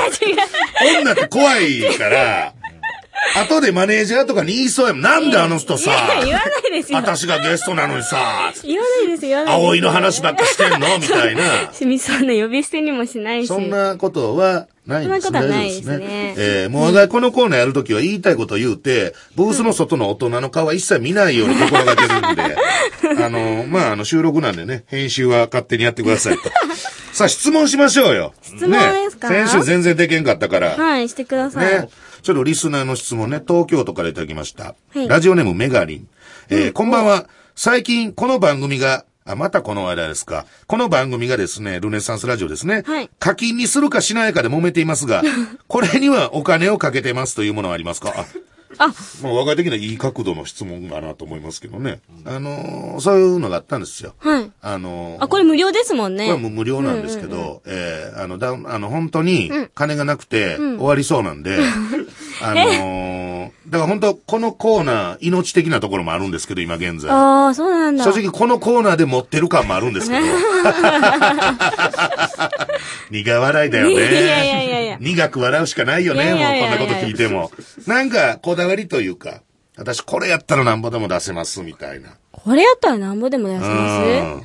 [1.02, 2.52] 女って怖いから、
[3.36, 5.02] 後でマネージャーとかに言いそうやもん。
[5.02, 6.98] なんであの人さ、いや言わないですよ。
[6.98, 9.66] 私がゲストなのにさ、言わないです、言わないです。
[9.68, 10.98] 葵の話ばっかしてんの？
[10.98, 11.42] みたいな。
[11.72, 13.48] しみそうな呼び捨てにもしないし。
[13.48, 22.56] そんなことはないんですそんなことはないですねえーもうこのコーナーやるときは言いたいこと言うて、ブースの外の大人の顔は一切見ないように心がけるんで、
[23.24, 26.50] あの、まあ、あの、収録なんでね、編集は勝手にやってくださいと。
[27.12, 28.32] さあ、質問しましょうよ。
[28.42, 29.28] 質問ですか？
[29.30, 30.70] ね、先週全然できんかったから。
[30.76, 31.64] はい、してください。
[31.82, 31.88] ね。
[32.22, 34.64] ちょっとリスナーの質問ね、東京都からいただきました。
[34.94, 36.08] はいラジオネームメガリン。
[36.50, 37.26] えーこんばんは。
[37.54, 40.44] 最近この番組が、あ、またこの間ですか。
[40.66, 42.82] この番組がですね、ルネサンスラジオですね。
[42.86, 45.22] はい課金にするかしないかで揉めていますが、
[45.68, 48.12] これにはお金をかけてますというものはありますか？
[48.78, 48.88] あ、あ、
[49.22, 52.00] もう若い的にはいい角度の質問だなと思いますけどね。
[52.26, 54.14] あのーそういうのがあったんですよ。
[54.18, 54.50] はい。
[54.62, 56.24] あのーあ、これ無料ですもんね。
[56.24, 61.58] これはもう無料なんですけど、えーあの、だ、あの、本当に、金がなくて、終わりそうなんで、
[62.42, 67.10] あのーだから本当、このコーナー、命的なところもあるんですけど、今現在。
[67.10, 68.04] ああ、そうなんだ。
[68.04, 70.26] 正直、このコーナーで持ってる感もあるんですけど。
[73.10, 73.92] 苦笑いだよね。
[73.92, 74.14] いやい
[74.48, 77.50] やいやいや苦く笑うしかないよね、いやいやいやもうこんなこと聞いても。
[77.86, 79.42] なんか、こだわりというか、
[79.76, 82.10] 私これやったらなんぼでも出せます、みたいな。
[82.32, 83.70] これやったらなんぼでも出せます？
[84.02, 84.06] う
[84.38, 84.42] ん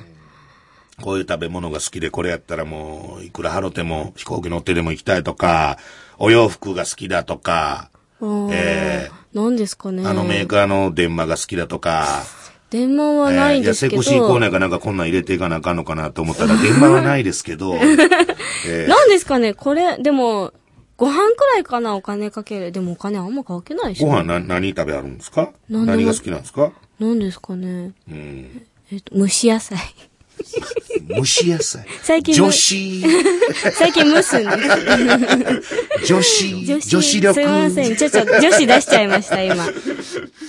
[1.04, 5.78] こういう食べ物が好きで、これやったらもう、いくら払っても飛行機乗ってでも行きたいとか、
[6.19, 10.06] お洋服が好きだとか、うんえ何ですかね。
[10.08, 12.23] あのメーカーの電話が好きだとか、
[12.69, 14.01] 電話はないえーいや、ですけど。
[14.04, 20.54] セクシーコーナーかなんかこんなん入れていかなあかんのかなと思ったら、 電話はないですけど、 えー何ですかねこれ、でも、
[20.97, 22.71] ご飯くらいかなお金かける。
[22.71, 24.01] でもお金あんまかけないし。
[24.04, 25.51] ご飯な何食べあるんですか？
[25.69, 26.71] 何が好きなんですか？
[26.99, 28.65] 何ですかねうん。
[28.93, 29.78] えっと、蒸し野菜。
[31.08, 31.86] 蒸し野菜。
[32.02, 33.04] 最近女子、
[33.74, 34.52] 最近蒸すんで
[36.02, 36.08] す。
[36.13, 37.34] 女子、女子力。
[37.34, 37.95] すいません。
[37.95, 39.65] ちょっと女子出しちゃいました、今。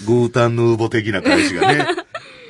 [0.07, 1.87] グータンヌーボ的な感じがね。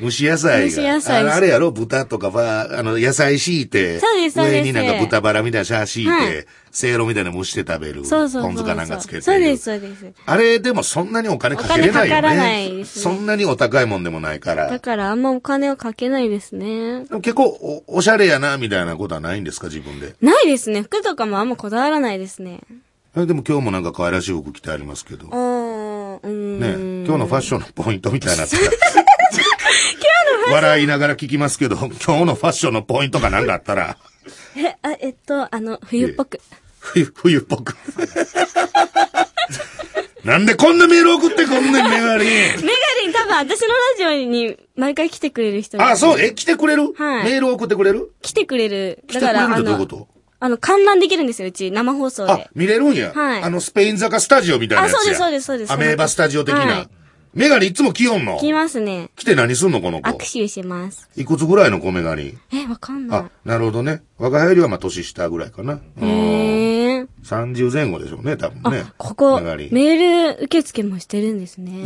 [0.01, 0.71] 蒸し野菜が。
[0.71, 1.71] 蒸し野菜ああれやろ？
[1.71, 8.05] 豚とかは、あの、野菜敷いて、そうですそうです上になんか豚バラみたいなシャー敷いて、はいせいろみたいなの蒸して食べる。
[8.05, 8.43] そうそう。
[8.43, 9.23] ポン酢かなんかつけてる。
[9.23, 10.13] そうです、そうです。
[10.27, 12.09] あれでもそんなにお金かけれないよね。
[12.11, 14.69] かからないですねそんなにお高いもんでもないから。
[14.69, 17.07] だからあんまお金はかけないですね。
[17.23, 20.17] 結構お、おしゃれやな、みたいなことはないんですか、自分で？
[20.21, 20.83] ないですね。
[20.83, 22.61] 服とかもあんまこだわらないですね。
[23.17, 25.29] えでも今日もなんか可愛らしい服着てありますけど。
[25.29, 25.31] ね
[26.23, 28.96] 今日のファッションのポイントみたいになってた。
[30.51, 33.97] 笑いながら聞きますけど、 今日のファッションのポイントが何かあったら、
[34.57, 36.41] え、あ、えっと、あの、冬っぽく。
[36.81, 37.77] 冬、冬っぽく。
[40.25, 42.27] なんでこんなメール送ってこんねん、メガリン。
[42.27, 42.59] メガ
[43.03, 46.93] リン多分私のラジオに毎回来てくれる人あ、そう、ええ、来てくれる？
[46.95, 48.13] はいメール送ってくれる？
[48.23, 49.05] 来てくれる。
[49.07, 50.09] 来てくれるってどういうこと？
[50.41, 51.71] あの、観覧できるんですよ、うち。
[51.71, 52.51] 生放送あで、。
[52.57, 53.13] 見れるんや。
[53.15, 54.99] はいあの、スペイン坂スタジオみたいなやつや。
[54.99, 56.61] あそうですそうですそうですアメーバスタジオ的な。
[56.61, 56.89] はい
[57.37, 58.39] メガリンいつも来よんの？
[58.39, 59.11] 来ますね。
[59.15, 60.09] 来て何すんのこの子？
[60.09, 61.07] 握手します。
[61.17, 62.29] いくつぐらいの子メガリ？
[62.29, 64.03] ンえ、わかんなあ、なるほどね。
[64.17, 65.75] 若返りはまあ年下ぐらいかな。
[65.75, 65.77] い。
[66.01, 67.07] へー。
[67.23, 71.85] 30前後でしょうね、多分ねあ。、ここ、メール受付もしてるんですね。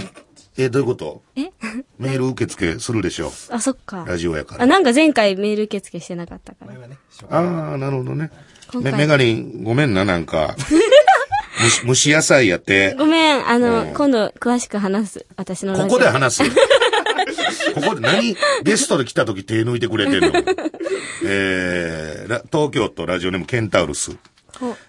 [0.56, 1.22] え、どういうこと？
[1.34, 1.50] え？
[1.98, 4.06] メール受付するでしょあ、そっかう。。
[4.06, 4.66] ラジオやかあ、ら。
[4.66, 6.74] なんか前回メール受付してなかったから。
[7.28, 8.30] ああ、なるほどね。
[8.72, 10.54] メガリン、ごめんな、なんか。
[11.86, 12.94] 蒸し、野菜やって。
[12.98, 15.26] ごめん、あの、うん今度詳しく話す。
[15.36, 15.76] 私の。
[15.76, 16.50] ここで話す？
[17.74, 18.36] ここで何？
[18.64, 20.32] ゲストで来た時手抜いてくれてんの？
[21.24, 24.16] えー、ラ東京都ラジオネームケンタウルス。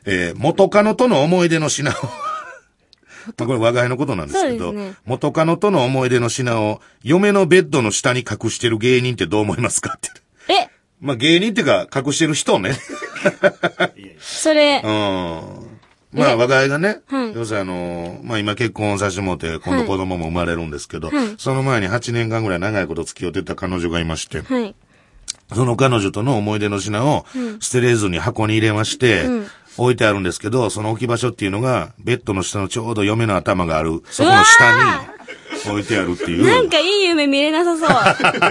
[0.05, 1.93] えー、元カノとの思い出の品を。
[1.93, 10.09] まあこれ話題のことなんですけど、ね元カノとの思い出の品を嫁のベッドの下に隠してる芸人ってどう思いますかって。
[10.51, 12.75] え、まあ芸人っていうか隠してる人ね。
[14.19, 15.70] それう、ん。
[16.13, 17.33] まあ、話題がね、はい。
[17.33, 21.35] 要するにあの、まあ今結婚させてもらって、今度子供も生まれるんですけど、はい。
[21.37, 24.75] その前に8年間ぐらい長いこと付き合ってた彼女がいまして、はい。
[25.53, 27.25] その彼女との思い出の品を
[27.59, 29.25] 捨てれずに箱に入れまして、
[29.77, 35.20] 置いてあるんですけど、その置き場所っていうのが、ベッドの下のちょうど嫁の頭がある、そこの下に
[35.69, 36.45] 置いてあるっていう。
[36.45, 37.87] なんかいい夢見れなさそう。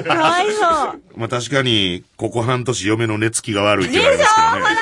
[0.05, 1.01] かわいそう。
[1.17, 4.77] まあ確かに、ここ半年嫁の寝つきが悪いって言われますけどね。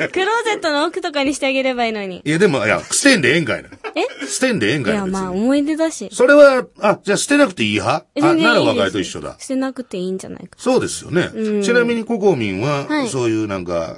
[0.00, 2.22] あークローゼットの奥とかにしてあげればいいのに。
[2.24, 3.70] いやでも、いや、捨てんでええんかいな。
[3.94, 4.26] え？
[4.26, 5.00] 捨てんでええんかいな。
[5.00, 6.08] いや、まあ、思い出だし。
[6.12, 8.06] それは、あ、じゃあ捨てなくていい派？
[8.20, 9.36] あ、ないら若いと一緒だ。
[9.38, 10.48] 捨てなくていいんじゃないか。
[10.58, 11.30] そうですよね。
[11.62, 13.96] ちなみにココミンは、はいそういうなんか、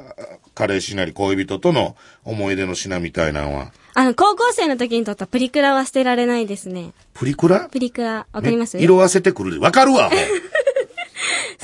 [0.55, 6.93] 彼氏なり恋人との思い出の品みたいなのは、あの、高校生の時に撮ったプリクラは捨てられないですね。
[7.15, 7.61] プリクラ？
[7.71, 8.77] プリクラ、わかります？
[8.77, 9.59] ね色あせてくるで。
[9.59, 10.19] わかるわ、もう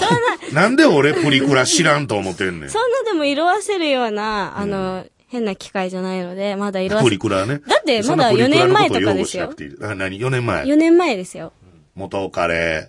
[0.54, 2.70] なんで俺プリクラ知らんと思ってんねん。
[2.70, 7.60] そんなでも色あせるような、あの、変な機械じゃないので、まだ色あせプリクラね。
[7.68, 10.64] だってそんなまだプリクラのこと4年前とかですよ擁護しなくていいあ、何 ?4 年前。
[10.64, 11.52] 4年前ですよ。
[11.94, 12.88] 元彼うん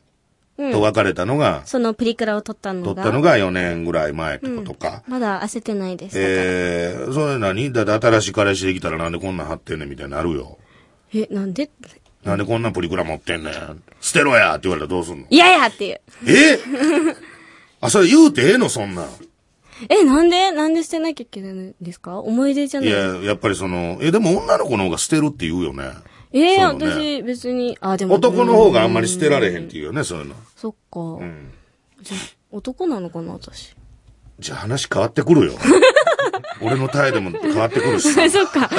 [0.55, 2.85] と別れたのが、そのプリクラを撮ったのが。
[2.95, 5.03] 撮ったのが4年ぐらい前ってことか。
[5.07, 6.15] まだ焦ってないです。
[6.19, 7.71] えー、それ何？
[7.73, 10.57] だって新しい彼氏できたらなんでこんなん貼ってんねんみたいになるよ。
[11.13, 11.69] え、なんで？
[12.23, 13.53] なんでこんなプリクラ持ってんねん。
[13.99, 15.25] 捨てろやって言われたらどうすんの？
[15.29, 16.01] いやいやっていう。
[16.27, 16.59] え？
[17.81, 18.69] あ、それ言うてええの？
[18.69, 19.09] そんなん。
[19.89, 20.51] え、なんで？
[20.51, 22.19] なんで捨てなきゃいけないんですか？
[22.19, 25.89] 思い出じゃないいや、やっぱりその、え、でも女の子の方が捨てるって言うよね。
[26.33, 28.15] えーそうね私別に、あ、でも。
[28.15, 30.35] 男の方があんまり捨てられへんっていうよね、そういうの。
[30.55, 30.99] そっか。
[31.23, 31.51] ん
[32.01, 32.19] じゃあ
[32.51, 33.75] 男なのかな、私。
[34.39, 35.53] じゃあ話変わってくるよ。
[36.61, 38.27] 俺の態度も変わってくるしさ。
[38.29, 38.69] そっか。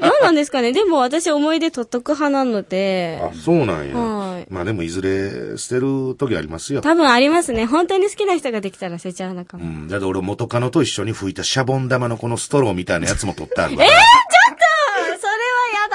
[0.00, 3.96] 何なんですかねでも私思い出取っとく派なので、あ、そうなんや。
[3.96, 6.80] はいまあでもいずれ捨てる時ありますよ。
[6.80, 7.66] 多分ありますね。
[7.66, 9.64] 本当に好きな人ができたら捨てちゃうのかも。
[9.64, 9.88] うん。
[9.88, 13.84] だって俺元カノと一緒に吹いたシャボン玉のこのストローみたいなやつも取ってあるわ。
[13.84, 13.98] あそれ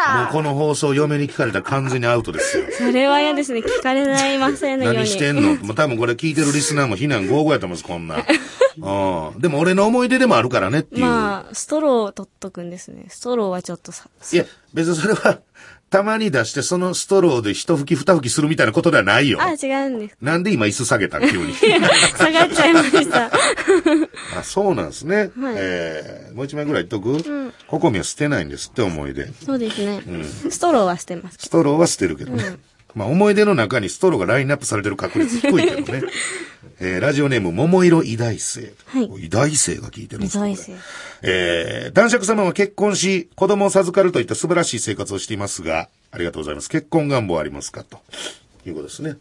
[0.01, 2.65] はもうこの放送嫁に聞かれたら完全にアウトですよ。
[2.71, 3.59] それは嫌ですね。
[3.59, 4.99] 聞かれないませんのように。
[4.99, 5.55] 何してんの？
[5.63, 8.19] もう多分これ聞いてるリスナーも非難合々やと思うんです、こんなん。
[8.81, 9.41] うん。
[9.41, 11.01] でも俺の思い出でもあるからねっていう。
[11.01, 13.05] まあ、ストローを取っとくんですね。
[13.09, 15.39] ストローはちょっとさ、いや、別にそれは、
[15.89, 19.39] たまに出してそのストローで一吹き二吹きするみたいなことではないよ。
[19.41, 20.17] あ、違うんです。
[20.21, 21.53] なんで今椅子下げたん急に。
[21.53, 23.31] 下がっちゃいました。
[24.37, 25.17] あ、そうなんですね。
[25.17, 29.27] はいえー、もう一枚ぐらい言っとく、ココミは捨てないんですって思い出。
[29.45, 30.01] そうですね。
[30.49, 31.37] ストローは捨てます。
[31.39, 32.57] ストローは捨てるけどね。
[32.95, 36.03] まあ思い出の中にストローがラインナップされてる確率低いけどね。
[36.81, 38.73] えー、ラジオネーム、桃色偉大生。
[38.85, 40.73] はい偉大生が聞いてるんですか偉大生
[41.21, 46.69] えー、男爵様は結婚し、子供を授かるといった素晴らしい生活をしていますが、ありがとうございます。
[46.69, 47.83] 結婚願望はありますか？
[47.83, 47.99] と
[48.65, 49.17] いうことですね。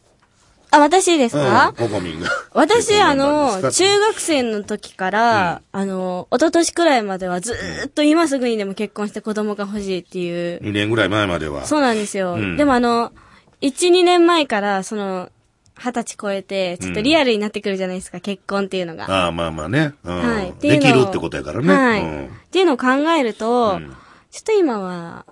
[0.70, 2.28] あ、私ですうんか、ココミンが。
[2.52, 10.62] 私、あの、中中学生の時から、あの、一昨年くらいまではずーっと今すぐにでも結婚して子供が欲しいっていう。
[10.62, 11.64] 2年ぐらい前までは。
[11.64, 12.34] そうなんですよ。
[12.34, 13.12] うんでもあの、
[13.60, 15.30] 1、2年前から、その、
[15.76, 19.04] 二十歳超えて、ちょっとリアルになってくるじゃないですか、結婚っていうのが。
[19.08, 19.94] ああ、まあまあね。
[20.02, 20.54] うんはい。
[20.60, 21.72] できるってことやからね。
[21.72, 22.02] はい。
[22.02, 22.86] うんっていうのを考
[23.18, 23.94] えると、うん
[24.30, 25.24] ちょっと今は、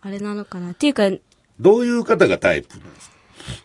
[0.00, 0.72] あれなのかな。
[0.72, 1.08] っていうか、
[1.60, 3.14] どういう方がタイプなんですか？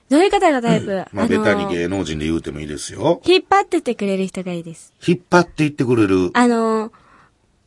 [0.10, 3.20] どういう方がタイプ、まあ、ベタに芸能人で言うてもいいですよ。
[3.26, 4.94] 引っ張ってってくれる人がいいです。
[5.06, 6.30] 引っ張っていってくれる。
[6.34, 6.92] あの、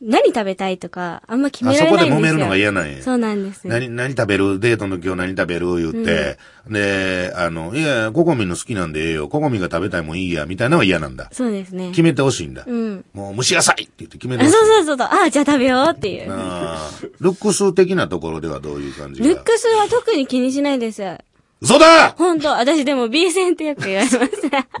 [0.01, 2.29] 何食べたいとか、あんま決めらあそこれないんですよ。
[2.29, 3.03] で揉めるのが嫌なんや。
[3.03, 3.67] そうなんです。
[3.67, 4.59] 何、何食べる？
[4.59, 5.75] デートの今日何食べる？
[5.75, 6.37] 言って、
[6.69, 9.27] で、あの、いや、ココミンの好きなんでええよ。
[9.27, 11.29] ココミンが食べたいもんいいや、みたいなのは嫌なんだ。
[11.33, 11.89] そうですね。
[11.89, 12.63] 決めてほしいんだ。
[12.65, 13.05] うん。
[13.13, 14.57] もう蒸し野菜って言って決めてあ、ほしい。
[14.57, 15.07] そうそうそうそう。
[15.25, 16.31] あ、じゃあ食べようっていう。
[16.31, 19.27] あールックス的なところではどういう感じが？
[19.27, 21.01] ルックスは特に気にしないです。
[21.61, 24.31] 嘘だ本当私でも B 線ってよく言われます。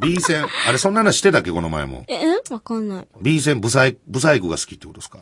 [0.01, 0.45] !B 線。
[0.67, 1.51] あれ、そんな話してたっけ？
[1.51, 2.05] この前も。
[2.07, 2.53] え、え？
[2.53, 3.07] わかんない。
[3.21, 5.19] B 線、ブサイ、ブサイクが好きってことですか？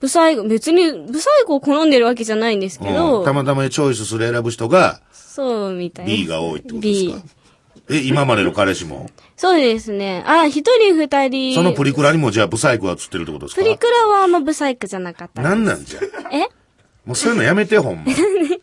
[0.00, 3.24] ブサイク、別に、ブサイクを好んでるわけじゃないんですけうど、ん。
[3.24, 6.12] たまたまチョイスする選ぶ人がそうみたいな。
[6.12, 7.22] B が多いってことですか
[7.88, 7.96] ？B。
[7.96, 9.10] え、今までの彼氏も？
[9.36, 10.24] そうですね。
[10.26, 11.54] あ、一人二人。
[11.54, 13.62] そのプリクラにもじゃあブサイクは映ってるってことですか？
[13.62, 15.42] プリクラはあんまブサイクじゃなかった。
[15.42, 16.00] なんなんじゃ？
[16.32, 16.48] え？
[17.06, 18.12] もうそういうのやめて、ほんま。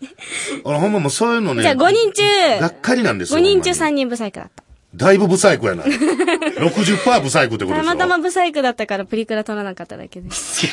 [0.66, 1.64] 俺ほんまもうそういうのね。
[1.64, 2.24] じゃあ5人中、
[2.60, 3.40] がっかりなんですよ。
[3.40, 4.64] 5人中ほんまに3人ブサイクだった。
[4.96, 5.84] だいぶブサイクやな。
[5.84, 10.68] 60%ブサイクってことでしょたまたまブサイクだったからプリクラ撮らなかっただけです。
[10.68, 10.70] い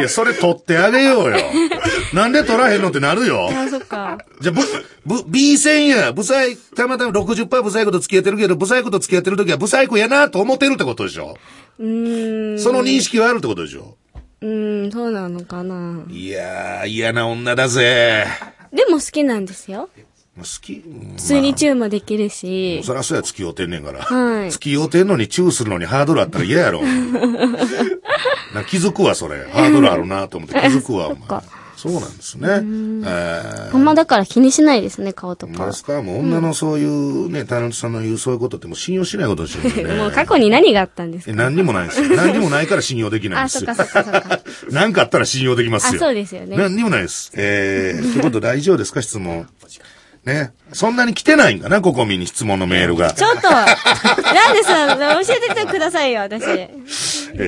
[0.00, 1.36] や、それ取ってあげようよ。
[2.14, 3.48] なんで取らへんのってなるよ。
[3.50, 4.18] あ、そっか。
[4.40, 4.54] じゃあ、
[5.04, 6.12] ぶ、ぶ、B 線や。
[6.12, 11.36] ブサイ、たまたま60%ブサイクと付き合ってるけど、ブサイクと付き合ってる時はブサイクやなと思ってるってことでしょ。
[11.80, 12.58] うーん。
[12.60, 13.96] その認識はあるってことでしょ。
[14.40, 16.04] うーん、そうなのかな。
[16.10, 18.26] いやー、嫌な女だぜ。
[18.72, 19.88] でも好きなんですよ。
[20.36, 22.82] 好き普通にチューもできるし。
[22.84, 24.00] そらそうや、付き合うてんねんから。
[24.02, 26.82] はい付き合うてんのにチューするのにハードルあったら嫌やろ。
[28.54, 29.44] な気づくわ、それ。
[29.46, 31.42] ハードルあるなと思って気づくわ、お前か
[31.76, 32.48] そうなんですね。
[33.06, 35.72] えほんまだから気にしないですね、顔とかあで。
[35.74, 39.94] すかもう女のそういうね、タレントさんの言うそういうことってもう信用しないことにしてるんだよね。
[40.02, 41.32] もう過去に何があったんですか？
[41.32, 42.16] え何にもないですよ。
[42.16, 43.86] 何にもないから信用できないんあ、ですよそっか。
[43.86, 44.40] そっかそっか。
[44.70, 46.00] 何かあったら信用できますよ。
[46.02, 47.32] あそうですよね何にもないです。
[47.36, 49.02] えー、ってこと大丈夫ですか？
[49.02, 49.46] 質問。
[50.24, 50.52] ね。
[50.72, 53.12] そんなに来てないんかなココミに質問のメールが。
[53.12, 56.44] ちょっと、なんでさ、教えてくださいよ、私。
[57.34, 57.38] え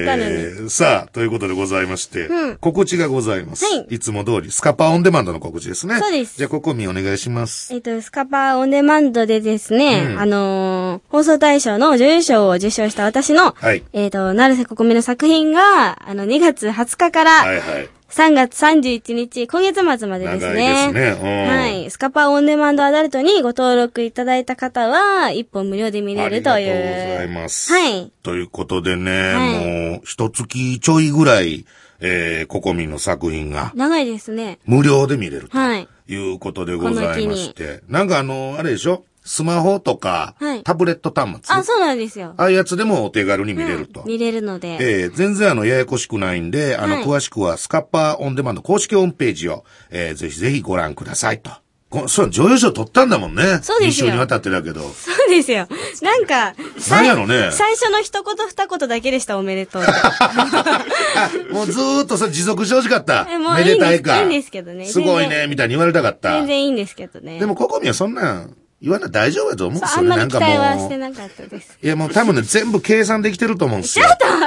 [0.61, 3.65] ー、さあ、ということでございまして、うん告知がございます。
[3.65, 5.99] はいいつも通り、スカパーオンデマンドの告知ですね。
[5.99, 7.73] そうですじゃあ、ココミお願いします。
[7.73, 17.89] えっと、スカパーオンデマンドでですね、うんあのー放送大賞の女優賞を受賞した私の、はいえっと、成瀬ここみの作品が、あの、2月20日から、はいはい。
[18.11, 20.89] 3月31日、今月末までですね。
[20.89, 21.91] 長いですねうんはい。
[21.91, 26.55] スカパーオンデマンドアダルトにご登録いただいた方は、一本無料で見れるという。
[26.55, 27.71] ありがとうございます。
[27.73, 28.11] はい。
[28.23, 31.67] ということでね、はいもう、一月ちょいぐらい、
[32.01, 34.59] えー、ココミの作品が長いですね。
[34.65, 35.87] 無料で見れるとはい。
[36.09, 37.83] いうことでございまして。
[37.89, 39.05] なんかあの、あれでしょ？
[39.29, 41.55] スマホとか、はいタブレット端末。
[41.55, 42.33] あ、そうなんですよ。
[42.39, 44.03] ああいうやつでもお手軽に見れると。
[44.07, 44.79] 見れるので。
[44.81, 51.51] えー全然あの、ややこしくないんで、あの、はい詳しくはスカッパーオンデマンド公式ホームページを、えーぜひぜひご覧くださいと。
[51.91, 53.61] こそう、女優賞取ったんだもんね。
[53.63, 54.81] そうですよ一緒に渡ってだけど。
[54.81, 55.67] そうですよ。
[56.03, 56.55] なんか、
[56.91, 59.83] なんやろね最初の一言二言だけでした、おめでとう
[61.53, 63.27] もうずーっとさ、持続してほしかった。
[63.31, 64.21] えもうめでたいか。
[64.21, 66.33] いいんですけどねすごいね、みたいに言われたかった。
[66.33, 67.39] 全然いいんですけどね。
[67.39, 70.09] でも、ココミはそんなん、言わない大丈夫だと思うんですよね。
[70.09, 71.79] そうあんまり期待はもうしてなかったです。
[71.83, 74.07] いや、もう多分ね、全部計算できてると思うんですよ。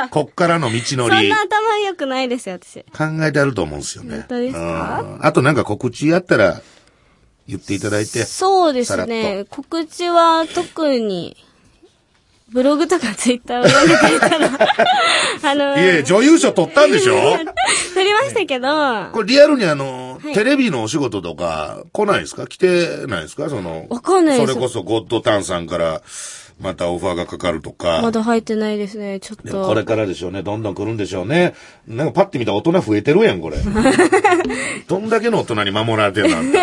[0.09, 0.83] こっからの道のり。
[0.83, 2.83] そんな頭良くないですよ、私。
[2.97, 4.15] 考えてあると思うんですよね。
[4.15, 5.01] 本当ですか？
[5.01, 6.61] うんあとなんか告知あったら、
[7.47, 8.23] 言っていただいて。
[8.23, 9.45] そうですね。
[9.49, 11.35] 告知は特に、
[12.53, 14.49] ブログとかツイッターを読んでくれたら、
[15.51, 17.13] あの、いえ、女優賞取ったんでしょ？
[17.93, 18.67] 撮りましたけど、
[19.13, 22.45] これリアルにあの、はいテレビのお仕事とか来ないですか？
[22.47, 23.49] 来てないですか？
[23.49, 26.01] その、わかんないですそれこそゴッドタンさんから、
[26.59, 28.01] またオファーがかかるとか。
[28.03, 29.87] まだ入ってないですね、ちょっでもこれと。
[29.87, 30.43] からでしょうね。
[30.43, 31.53] どんどん来るんでしょうね。
[31.87, 33.57] なんかパッて見たら大人増えてるやん、これ。
[34.87, 36.59] どんだけの大人に守られてるなんて。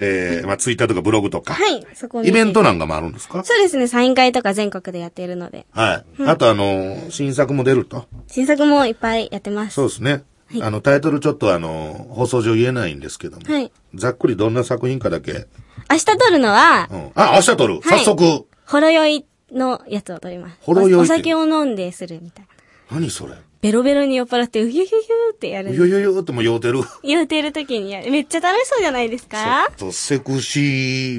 [0.00, 1.54] えー、まあ、ツイッターとかブログとか。
[1.54, 2.28] はい、そこに。
[2.28, 3.42] イベントなんかもあるんですか？
[3.44, 5.66] そうですね、サイン会とか全国でやっているので。
[5.72, 6.22] はい。
[6.24, 8.06] あとあの、新作も出ると。
[8.26, 9.74] 新作もいっぱいやってます。
[9.74, 10.24] そうですね。
[10.60, 13.52] あの、タイトルちょっとあの、放送上言えないんですけども。
[13.52, 13.72] はい。
[13.94, 15.46] ざっくりどんな作品かだけ。
[15.90, 17.10] 明日撮るのはう、ん。
[17.14, 17.80] あ、明日撮る。
[17.80, 18.46] はい早速。
[18.66, 20.56] ほろ酔いのやつを撮ります。
[20.60, 22.46] ほろ酔いお酒を飲んでするみたい
[22.90, 22.96] な。
[22.98, 23.34] 何それ？
[23.62, 25.86] ベロベロに酔っ払って、うひゅひゅひゅってやるんです。
[25.86, 26.80] いやいやいやっても酔うてる。
[27.02, 28.10] 酔ってる時にやる。
[28.10, 29.68] めっちゃ楽しそうじゃないですか？
[29.76, 30.60] ちょっとセクシ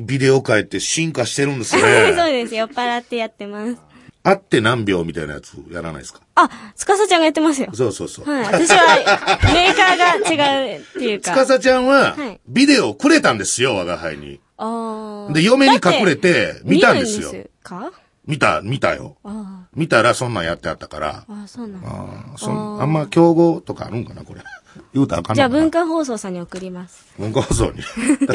[0.01, 2.13] ービデオ界って進化してるんです そうね。
[2.13, 2.55] です。
[2.55, 3.75] 酔っ払ってやってます。
[4.23, 6.19] 会って何秒みたいなやつやらないですか？
[6.35, 7.69] あ、つかさちゃんがやってますよ。
[7.73, 8.29] そうそうそう。
[8.29, 8.43] はい。
[8.45, 8.95] 私は、
[9.53, 9.97] メーカー
[10.35, 11.31] が違うっていうか。
[11.31, 14.39] つかさちゃんははい、ビデオをくれたんですよ、我が輩に。
[14.57, 17.33] あーで、嫁に隠れて、見たんですよ見。
[17.35, 17.91] るんですか？
[18.28, 19.17] 見た、見たよ。
[19.23, 21.25] あ見たらそんなんやってあったから。
[21.28, 21.88] あ、そうなんだ。
[21.89, 24.41] あーそんあんま競合とかあるんかな、これ。
[24.93, 27.05] 言うたらあかんじゃあ文化放送さんに送ります。
[27.19, 27.82] 文化放送に。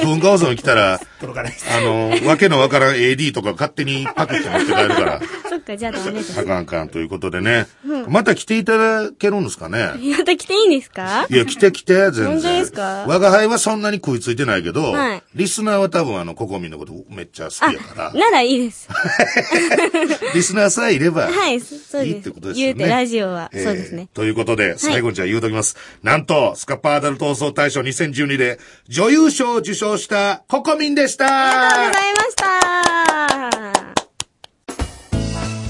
[0.04, 1.66] 文化放送に来たら、 届かないです。
[1.76, 6.38] あの、わけのわからん AD とか勝手にパクって持って帰るから、 そっか、じゃあダメです。
[6.40, 7.66] あかんあかんということでね。
[8.08, 11.26] また来ていただけるんですかねまた来ていいんですか？
[11.30, 12.26] いや、来て来て、全然。
[12.26, 13.04] 本当ですか？
[13.06, 18.88] 我が輩はそんなに食いついてないけど、はいリスナーは多分あの、ココミンのことめっちゃ好きやから、ならいいです。
[20.34, 22.24] リスナーさえいれば、はい、そそういいっです。
[22.24, 22.74] てことですよね。
[22.74, 24.08] 言うて、ラジオは、えーそうですね。
[24.12, 25.76] ということで、最後にじゃあ言うときます。
[26.02, 28.58] なんと、スカパーアダルト放送大賞2012で
[28.88, 31.26] 女優賞を受賞したココミンでした。
[31.26, 32.42] ありがとうございました。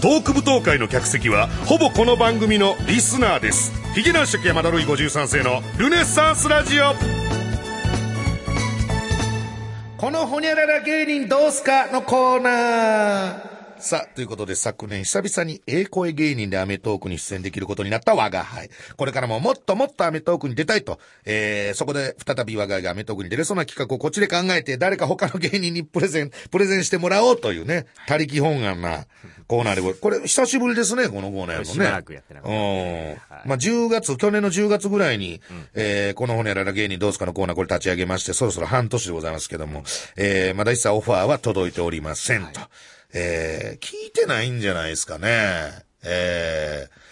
[0.02, 3.72] トーク舞踏会の客席はほぼこの番組のリスナーです。
[3.94, 6.94] ヒゲ男爵山田ルイ53世のルネッサンスラジオ。
[9.96, 13.51] このホニャララ芸人どうすかのコーナー
[13.82, 18.70] さあ、ということで昨年久々にええ声芸人でアメトークに出演できることになった我が輩。
[18.96, 29.06] これからももっともっとアメトークに出たいと、えー、そこで再び我が輩がアメトークに出れそうな企画をこっちで考えて誰か他の芸人にプレゼン、プレゼンしてもらおうというね、他力本願な
[29.48, 31.72] コーナーでご これ久しぶりですね、このコーナーやるのね。
[31.72, 33.16] しばらくやってなかったうん。
[33.46, 35.40] まあ、10月、去年の10月ぐらいに、
[35.74, 39.82] えーこのホニャララ芸人どうすかのコーナーこれ立ち上げまして、そろそろ半年でございますけども、
[40.16, 42.60] えーまだ一切オファーは届いておりませんと。
[43.14, 45.84] えー聞いてないんじゃないですかね。
[46.04, 47.02] えー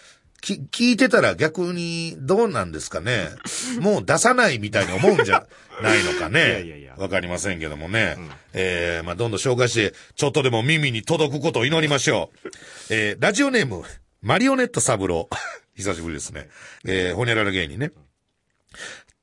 [0.41, 3.29] き、聞いてたら逆にどうなんですかね。
[3.81, 5.47] もう出さないみたいに思うんじゃ
[5.83, 6.41] ないのかね。
[6.41, 8.17] いやいやいやわかりませんけどもね。
[8.53, 12.49] えーまあ、どんどん紹介して、ちょっとでも耳に届くことを祈りましょう。
[12.91, 13.85] えーラジオネーム、
[14.23, 15.37] マリオネットサブロー。
[15.77, 16.49] 久しぶりですね。
[16.85, 17.91] えー、ホニャララ芸人ね。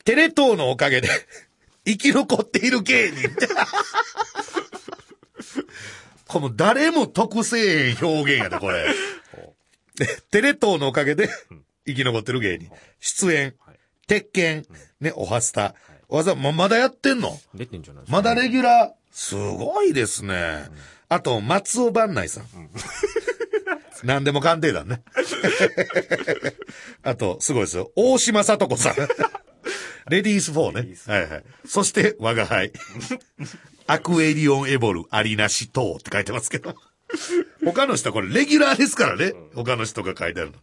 [0.05, 1.09] テレ東のおかげで、
[1.85, 3.29] 生き残っている芸人。
[6.27, 8.87] この誰も得せえ表現やで、これ。
[9.97, 11.29] でテレ東のおかげで、
[11.87, 12.69] 生き残ってる芸人。
[12.99, 13.55] 出演、
[14.07, 14.65] 鉄拳、
[14.99, 15.75] ね、おはスタ。
[16.09, 17.39] わざ、ま、まだやってんの？
[17.53, 18.03] 出てんじゃない。
[18.07, 18.97] まだレギュラー？
[19.11, 20.65] すごいですね。
[21.09, 22.45] あと、松尾万内さん。
[24.03, 25.01] 何でも鑑定だね。
[27.01, 27.91] あと、すごいですよ。
[27.95, 28.95] 大島聡子さん。
[30.09, 30.95] レディース4ね。
[31.07, 31.43] はいはい。
[31.65, 32.71] そして、我が輩。
[33.87, 36.75] アクエリオンエボル、ありなし等って書いてますけど。
[37.63, 39.33] 他の人はこれレギュラーですからね。
[39.55, 40.57] 他の人が書いてあるの。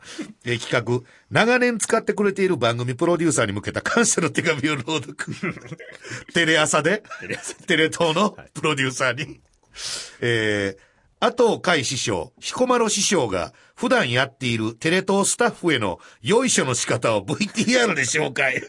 [0.45, 5.16] えー企画、長年使ってくれている番組プロデューサーに向けた感謝の手紙を朗読。
[6.35, 7.03] テレ朝で、
[7.66, 9.41] テレ東のプロデューサーに。
[10.20, 10.83] えー、
[11.20, 18.62] あと、海師匠、彦摩呂師匠が普段やっているテレ東スタッフへのよいしょの仕方を VTR で紹介。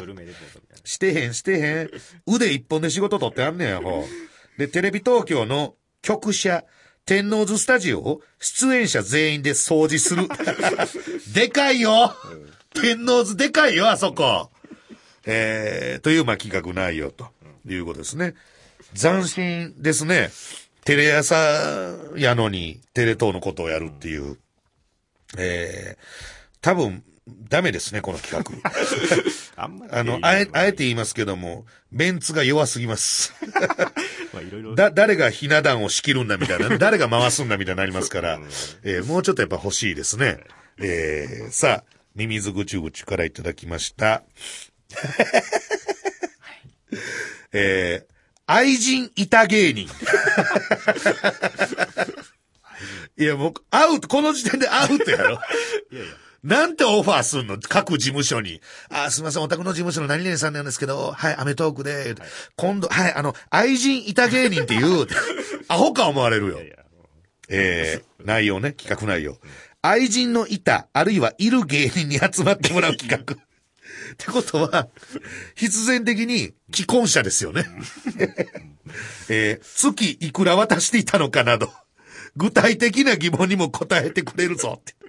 [0.00, 0.63] グルメレポート。
[0.84, 1.90] してへん、してへん。
[2.26, 4.58] 腕一本で仕事取ってあんねや、ほう。
[4.58, 6.64] で、テレビ東京の局舎、
[7.06, 10.28] 天王洲スタジオを出演者全員で掃除する。
[11.34, 12.14] でかいよ
[12.74, 14.50] 天王洲でかいよ、あそこ。
[15.26, 17.28] えー、という、まあ、企画内容と
[17.66, 18.34] いうことですね。
[18.94, 20.30] 斬新ですね。
[20.84, 21.34] テレ朝
[22.16, 24.38] やのに、テレ東のことをやるっていう。
[25.38, 26.04] えー、
[26.60, 28.70] 多分、ダメですね、この企画。
[29.62, 29.92] あんまり。
[29.92, 33.32] あの、あえ、あえて言いますけども、メンツが弱すぎます。
[34.34, 34.74] まあいろいろ。
[34.74, 38.38] だ、誰がひな壇を仕切るんだみたいな、 誰が回すんだみたいになりますから、
[38.82, 40.40] えーもうちょっとやっぱ欲しいですね。
[40.78, 44.22] えーさあ、ミミズぐちゅぐちゅからいただきました。
[47.52, 48.14] えー
[48.46, 49.88] 愛人いた芸人。
[53.16, 55.40] いや、僕、アウト、この時点でアウトやろ。
[56.44, 57.58] なんてオファーすんの？
[57.58, 58.60] 各事務所に。
[58.90, 62.14] あ、すみません、お宅の事務所の何々さんなんですけど、はい、アメトークで、
[62.56, 65.06] 今度、はい、あの、愛人いた芸人っていう、
[65.68, 66.60] アホか思われるよ。
[67.48, 69.38] えー、内容ね、企画内容。
[69.80, 73.36] 愛人のいた、あるいはいる芸人に集まってもらう企画。
[74.12, 74.88] ってことは、
[75.54, 77.64] 必然的に既婚者ですよね。
[79.30, 81.72] えー月いくら渡していたのかなど、
[82.36, 85.03] 具体的な疑問にも答えてくれるぞって。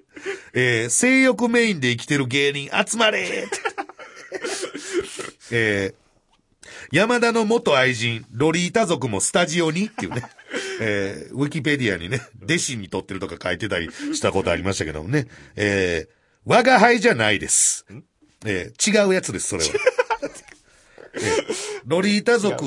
[0.54, 3.48] えー性欲メインで生きてる芸人集まれ。
[5.52, 5.96] えー
[6.92, 9.88] 山田の元愛人、ロリータ族もスタジオに？
[9.88, 10.24] っていうね。
[10.80, 15.28] えー、ウィキペディアにね、弟子にとってるとか書いてたりしたことありましたけどもね。
[15.56, 16.10] えー、
[16.46, 17.86] 我が輩じゃないです。
[18.46, 19.70] えー、違うやつです、それは。
[21.16, 22.64] えーロリータ族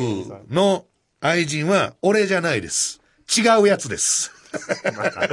[0.49, 0.87] の
[1.21, 3.01] 愛人は俺じゃないです。
[3.37, 4.33] 違うやつです。
[4.85, 5.29] また、ま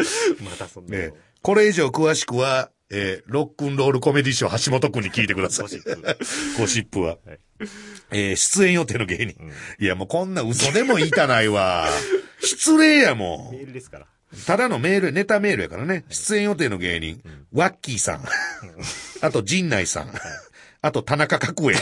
[0.57, 1.18] たそんなの。
[1.46, 5.66] えーこれ以上詳しくは、えーロックンロールコメディショー橋本くんに聞いてください。
[5.66, 7.18] ゴシップゴシップは。
[7.26, 7.39] はい
[8.12, 9.36] えー出演予定の芸人。
[9.80, 11.88] いや、もうこんな嘘でも言いたないわ。
[12.41, 13.56] 失礼やもん。
[13.56, 14.08] メールですから。
[14.46, 16.04] ただのメール、ネタメールやからね。
[16.10, 17.22] 出演予定の芸人。
[17.54, 18.26] ワッキーさん。
[19.22, 20.12] あと、陣内さん。
[20.82, 21.76] あと、田中角栄。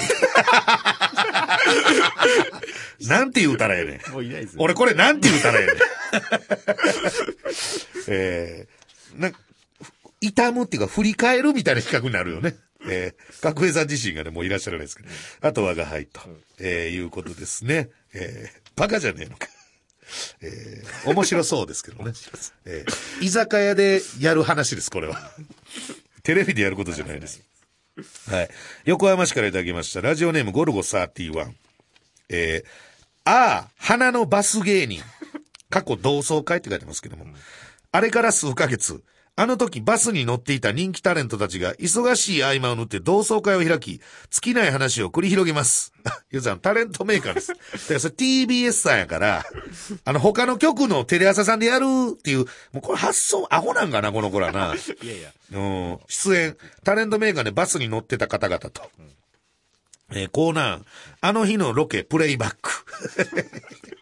[3.07, 4.11] なんて言うたらええねん。
[4.11, 4.55] もういないです。
[4.59, 5.75] 俺これなんて言うたらええねん。
[8.07, 9.31] えー、な、
[10.23, 12.55] 痛むっていうか振り返るみたいな企画になるよね。
[12.85, 15.09] えー、角栄さん自身がね、もういらっしゃらないですけど。
[15.41, 16.21] あとはがはいと、
[16.59, 17.89] えー、いうことですね。
[18.13, 19.47] えー、バカじゃねえのか。
[20.41, 22.13] えー、面白そうですけどね。
[22.65, 25.17] えー、居酒屋でやる話です、これは。
[26.23, 27.41] テレビでやることじゃないです。
[28.29, 28.49] はい。
[28.85, 30.01] 横浜市からいただきました。
[30.01, 31.51] ラジオネームゴルゴ31。
[32.29, 35.01] えー、ああ、花のバス芸人。
[35.69, 37.25] 過去同窓会って書いてますけども。
[37.91, 39.03] あれから数ヶ月、
[39.35, 45.91] あの時バスに乗っていた人気タレントたちが忙しい合間を縫って同窓会を開き、尽きない話を繰り広げます。
[46.29, 47.47] ゆうさん、タレントメーカーです。
[47.47, 47.61] だか
[47.95, 49.43] らそれ TBS さんやから、
[50.05, 54.75] あの他の局のテレ朝さんでやるっていう、もうこれ発想アホなんかな、この子らな。
[55.01, 55.33] いやいや。
[55.53, 58.91] うん出演、タレントメーカーでバスに乗ってた方々と。
[60.11, 60.83] えーコーナー、
[61.21, 62.69] あの日のロケプレイバック。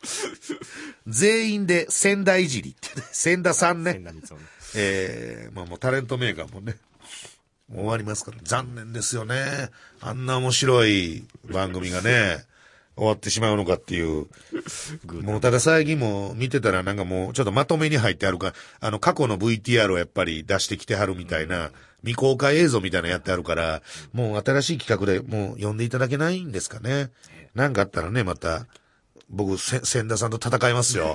[1.08, 4.02] 全員で仙台いじりってね、仙田さんね。
[4.76, 6.76] えー、まあもうタレントメーカーもね、
[7.70, 9.70] もう終わりますから、残念ですよね。
[10.02, 12.46] あんな面白い番組がね、
[12.96, 14.28] 終わってしまうのかっていう。
[15.24, 23.82] もうただ最近も見てたらなんかもうちょっとまとめに入ってあるか、あの過去の VTR をやっぱり出してきてはるみたいな、未公開映像みたいなのやってあるから、
[24.14, 27.12] もう新しい企画でもう呼んでいただけないんですかね。
[27.56, 28.66] なんかあったらね、また、
[29.30, 31.14] 僕、せ千田さんと戦いますよ。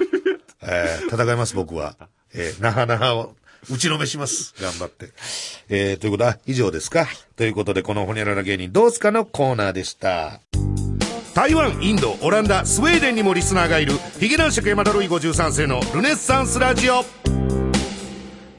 [0.62, 1.96] えー戦います、僕は。
[2.32, 3.36] えーなはなはを、
[3.70, 4.54] 打ちのめします。
[4.60, 5.10] 頑張って。
[5.68, 7.06] えーということは、以上ですか？
[7.36, 10.40] ということで、このホニャララ芸人どうすかのコーナーでした。
[11.34, 17.04] 台湾、インド、オランダ、スウェーデンにもリスナーがいる、ヒゲ男爵山田ロイ53世のルネッサンスラジオ。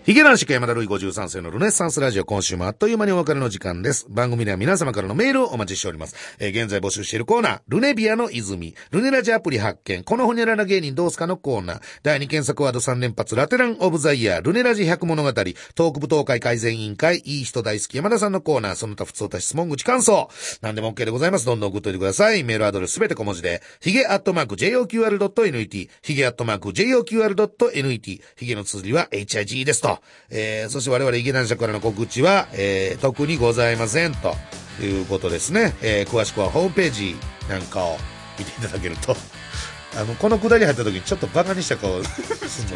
[0.08, 4.06] ヒゲ男爵山田ルイ53世のルネッサンスラジオ、今週もあっという間にお別れの時間です。
[4.08, 6.16] 番組では皆様からのメールをお待ちしております。
[6.40, 20.30] えー現在募集しているコーナー、ルネビアの泉、ルネラジアプリ発見、このホニャララ芸人どうすかのコーナー、第2検索ワード3連発、ラテランオブザイヤー、ルネラジ100物語、トーク部東海改善委員会、いい人大好き山田さんのコーナー、その他普通た質問口感想、
[20.62, 21.46] 何でも OK でございます。
[21.46, 22.46] どんどん送っといてください。
[22.46, 29.97] メールアドレスすべて小文字で、ヒゲアットマーク JOQR.net、ヒゲアットマーク JOQR.net、ヒゲの綴りは HIG ですと。
[30.30, 34.36] えー、そして我々ヒゲ男爵からの告知は、えー、特にございませんと
[34.84, 35.76] いうことですね。
[35.82, 37.16] えー、詳しくはホームページ
[37.50, 37.98] なんかを
[38.38, 39.16] 見ていただけると。
[39.96, 42.00] あの、このくだり入った時にちょっとバカにした顔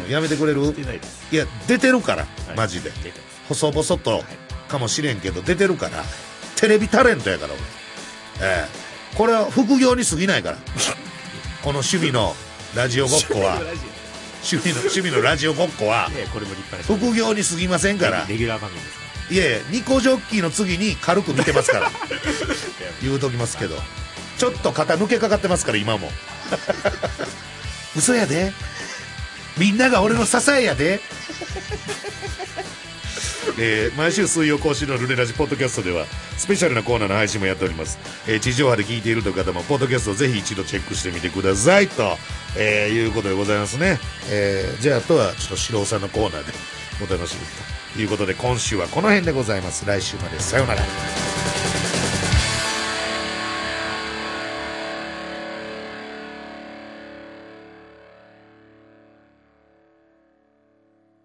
[0.08, 0.74] やめてくれる？
[1.30, 2.56] いや、出てるから、はい。
[2.56, 2.90] マジで。
[3.48, 4.24] 細々と
[4.68, 6.02] かもしれんけど出てるから
[6.56, 8.48] テレビタレントやから俺。
[8.48, 8.82] ええ
[9.16, 10.56] これは副業に過ぎないから。
[11.62, 12.34] この趣味の
[12.74, 13.60] ラジオごっこは
[14.42, 16.10] 趣味の趣味のラジオごっこは
[16.84, 18.26] 副業に過ぎませんから。
[18.26, 21.90] レギュラー番組ですかいやいやニコジョッキーの次に軽く見てますから。
[23.00, 23.80] 言うときますけど。
[24.38, 26.10] ちょっと肩抜けかかってますから今も。
[27.96, 28.52] 嘘やで。
[29.56, 31.00] みんなが俺の支えやで
[33.58, 42.16] えー毎週水曜更新のルネラジポッドキャストではスペシャルなコーナーの配信もやっております、えー地上波で聞いているという方もポッドキャストをぜひ一度チェックしてみてくださいと、
[42.56, 43.98] えーいうことでございますね、
[44.30, 46.52] えーじゃああとはちょっと四郎さんのコーナーで
[47.04, 47.40] お楽しみ
[47.94, 49.84] ということで今週はこの辺でございます。
[49.86, 50.40] 来週まで。
[50.40, 50.82] さようなら。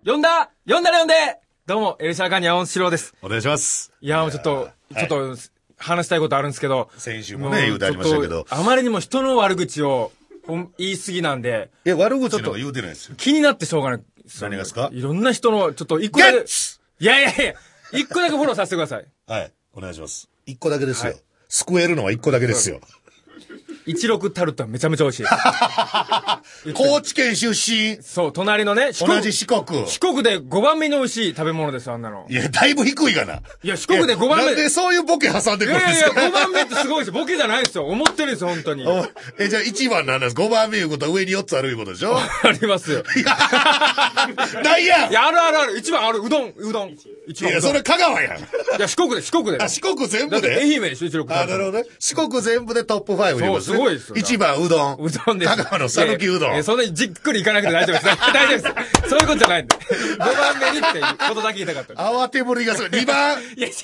[0.06, 1.47] 呼んだ呼んだら呼んで。
[1.68, 3.14] どうも、エルシャーカニアオンシローです。
[3.22, 3.92] お願いします。
[4.00, 5.36] いや、もうちょっと、ちょっと、
[5.76, 6.90] 話したいことあるんですけど。
[6.96, 8.46] 先週もね言うてありましたけど。
[8.50, 10.14] あまりにも人の悪口を
[10.46, 13.16] ほん言い過ぎなんで、いや悪口の言うてないですよ。
[13.18, 14.02] 気になってしょうがない。
[14.40, 14.90] 何がですか？
[14.94, 17.54] いろんな人の、ちょっと一個ゲだけいやいやいや、
[17.92, 19.06] 一個だけフォローさせてください。
[19.28, 19.52] はい。
[19.74, 20.30] お願いします。
[20.46, 21.22] 一個だけですよ、はい。
[21.50, 22.80] 救えるのは一個だけですよ。
[23.88, 25.24] 16タルトはめちゃめちゃ美味しい。
[26.74, 28.02] 高知県出身。
[28.02, 29.88] そう、隣のね、四国同じ四国。
[29.88, 32.26] 四国で5番目に美味しい食べ物ですよ、あんなの。
[32.30, 33.36] いや、だいぶ低いがな。
[33.64, 37.14] いや四国で五番目なんでそういうボケ挟んでくるんいやいや、ですか5番目ってすごいですよ。
[37.14, 37.86] ボケじゃないですよ。
[37.86, 38.84] 思ってるんですよ、本当に。
[39.40, 42.18] え、じゃあ1番なんです ?5 番目いうことは上に4つあるいうことでしょ？
[42.18, 43.04] ありますよ。
[44.64, 45.78] ないやいや、あるあるある。
[45.78, 46.20] 一番ある。
[46.22, 46.96] うどん、うどん。
[47.28, 47.72] 一いや、番うどん。
[47.72, 48.40] それ香川やん。
[48.40, 48.42] い
[48.80, 49.58] や、四国で、四国で。
[49.62, 50.56] あ、四国全部で？
[50.56, 51.86] 愛媛でしょ、一六あ、なるほどね。
[52.00, 53.48] 四国全部でトップ5入れますね。
[53.48, 54.94] そうすごいですよ1番うどん。
[55.00, 55.56] うどんです。
[55.56, 56.64] 香川の讃岐うどんいやいや。
[56.64, 58.06] そんなにじっくりいかなくて大丈夫です。
[58.34, 59.10] 大丈夫です。
[59.10, 59.76] そういうことじゃないんで。
[59.76, 61.94] 5番目にっていうことだけ言いたかった。
[61.94, 62.90] 慌てぶりがすごい。
[62.92, 63.76] 2番、いや、いや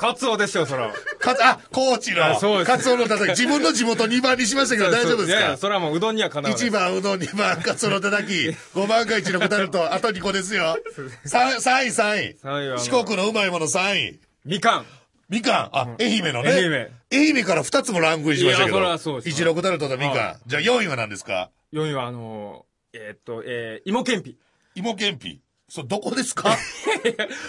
[0.00, 0.90] カツオですよ、そら。
[1.18, 3.28] かつ、あ、高知の、あそうですカツオのたたき。
[3.30, 6.68] 自分の地元2番にしましたけど大丈夫ですいやいや、かそれはもううどんにはかなわない。
[6.68, 8.32] 1番うどん、2番カツオのたたき、
[8.74, 10.78] 5番が1のたると、あと2個ですよ。
[11.26, 12.36] 3, 3位、3位。
[12.42, 14.20] 三位は四国のうまいもの3位。
[14.46, 14.86] みかん。
[15.30, 16.50] みかん、あ、愛媛のね。
[16.50, 16.88] 愛媛。
[17.12, 18.78] 愛媛から2つもランクインしましたけど。
[18.78, 20.16] いやそれはそうです一六タルトとみかん。
[20.16, 24.36] はじゃあ4位は何ですか？4位は、あのー、えーっと、えー、芋けんぴ。
[24.74, 25.40] 芋けんぴ。
[25.72, 26.50] そう、どこですか？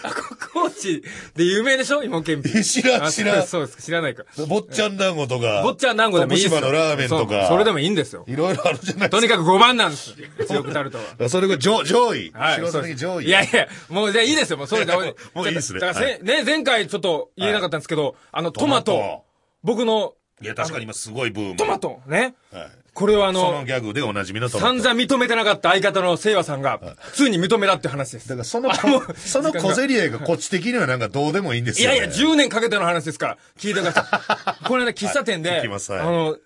[0.03, 1.01] あ、こ高知
[1.35, 2.03] で有名でしょ？
[2.03, 2.51] 芋けんぴ。
[2.55, 3.81] え知ら知らんそうです。
[3.81, 4.23] 知らないか。
[4.47, 5.63] 坊っちゃん団子とか。
[5.63, 6.61] 坊っちゃん団子でもいいですよ。
[6.61, 7.39] のラーメンとか。
[7.41, 8.23] そうそれでもいいんですよ。
[8.27, 10.13] いろいろあるじゃないとにかく5番なんです。
[10.47, 11.03] 強くタルトは。
[11.29, 12.31] それが上上位。
[12.31, 12.55] はい。
[12.57, 13.25] 白上位。
[13.25, 14.57] いやいや、もうじゃあいいですよ。
[14.57, 14.93] もうそれで。
[14.93, 14.99] も
[15.43, 19.23] ういいですねだからせ、ね、前回ちょっと言えなかったんですけど、あの、トマト。
[19.63, 20.13] 僕の
[20.43, 21.55] いや、確かに今すごいブーム。
[21.55, 22.01] トマト。
[22.07, 22.35] ね。
[22.51, 22.71] はい。
[22.93, 24.83] これはあのその、ギャグでおなじみのトマト。
[24.83, 26.79] 散々認めてなかった相方の聖和さんが、
[27.13, 28.27] ついに認めたって話です。
[28.27, 31.95] だからそのあもう、その小競り合いがこっち的にはなんかどうでもいいんですよ、ね。
[31.95, 34.63] いやいや、10年かけての話ですから、聞いてください。
[34.67, 36.37] これね、喫茶店聞で、きますはいあの、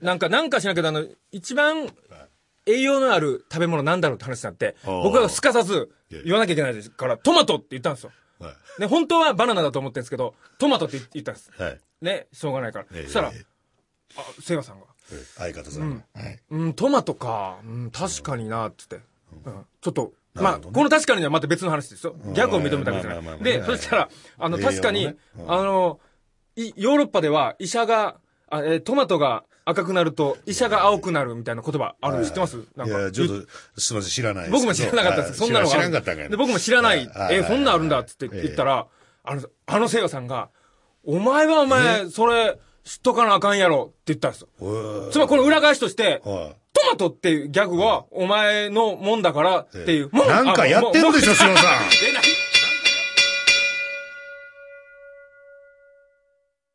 [0.00, 1.88] なんか、なんかしなきゃあの、一番
[2.66, 5.90] 栄養のある食べ物なんだろうって話になって、おー僕はすかさず
[6.24, 8.12] 言わなきゃいけないですから、トマトって言ったんですよ。
[8.40, 11.50] はね、本当はバナナだと思ってるんですけど、トマトって言ったんです。
[11.58, 11.62] い。
[11.62, 11.80] はい。
[12.00, 12.86] ね、しょうがないから。
[12.92, 13.44] ええそしたらええ、
[14.16, 14.86] あ、聖和さんが、
[15.36, 16.02] 相方さん。
[16.14, 16.20] が。
[16.20, 16.38] はい。
[16.50, 19.00] うん、トマトか、うん、確かにな、つって。
[19.44, 22.16] うん、ちょっと、まあ、この確かにはまた別の話ですよ。
[22.26, 23.38] ギャグを認めたわけじゃない。
[23.40, 25.52] で、はいそしたら、あの、確かに、ねうん。
[25.52, 26.00] あの、
[26.56, 28.16] いヨーロッパでは医者が、
[28.48, 32.58] あえートマトが赤くなると医者が青くなるみたいな言葉あるの知ってます？
[32.76, 32.98] なんか。
[32.98, 33.34] いや、ちょっと、
[33.80, 35.34] すみません、知らない僕も知らなかったです。
[35.34, 35.72] そんなのが。
[35.72, 37.06] 知らんかったで、僕も知らない。
[37.06, 37.36] はい。
[37.36, 38.86] えーそんなんあるんだっつって言ったら、
[39.24, 40.50] あの、あの聖和さんが、
[41.04, 44.48] お前はお前、それ、知っとかなあかんやろって言ったんですよ。
[44.60, 50.10] はいつまりこの裏返しとして、はいトマトっていうギャグは、お前のもんだからっていう。
[50.10, 51.64] もんなんかやってるでしょ、あもうシロさん。
[52.04, 52.43] え、何？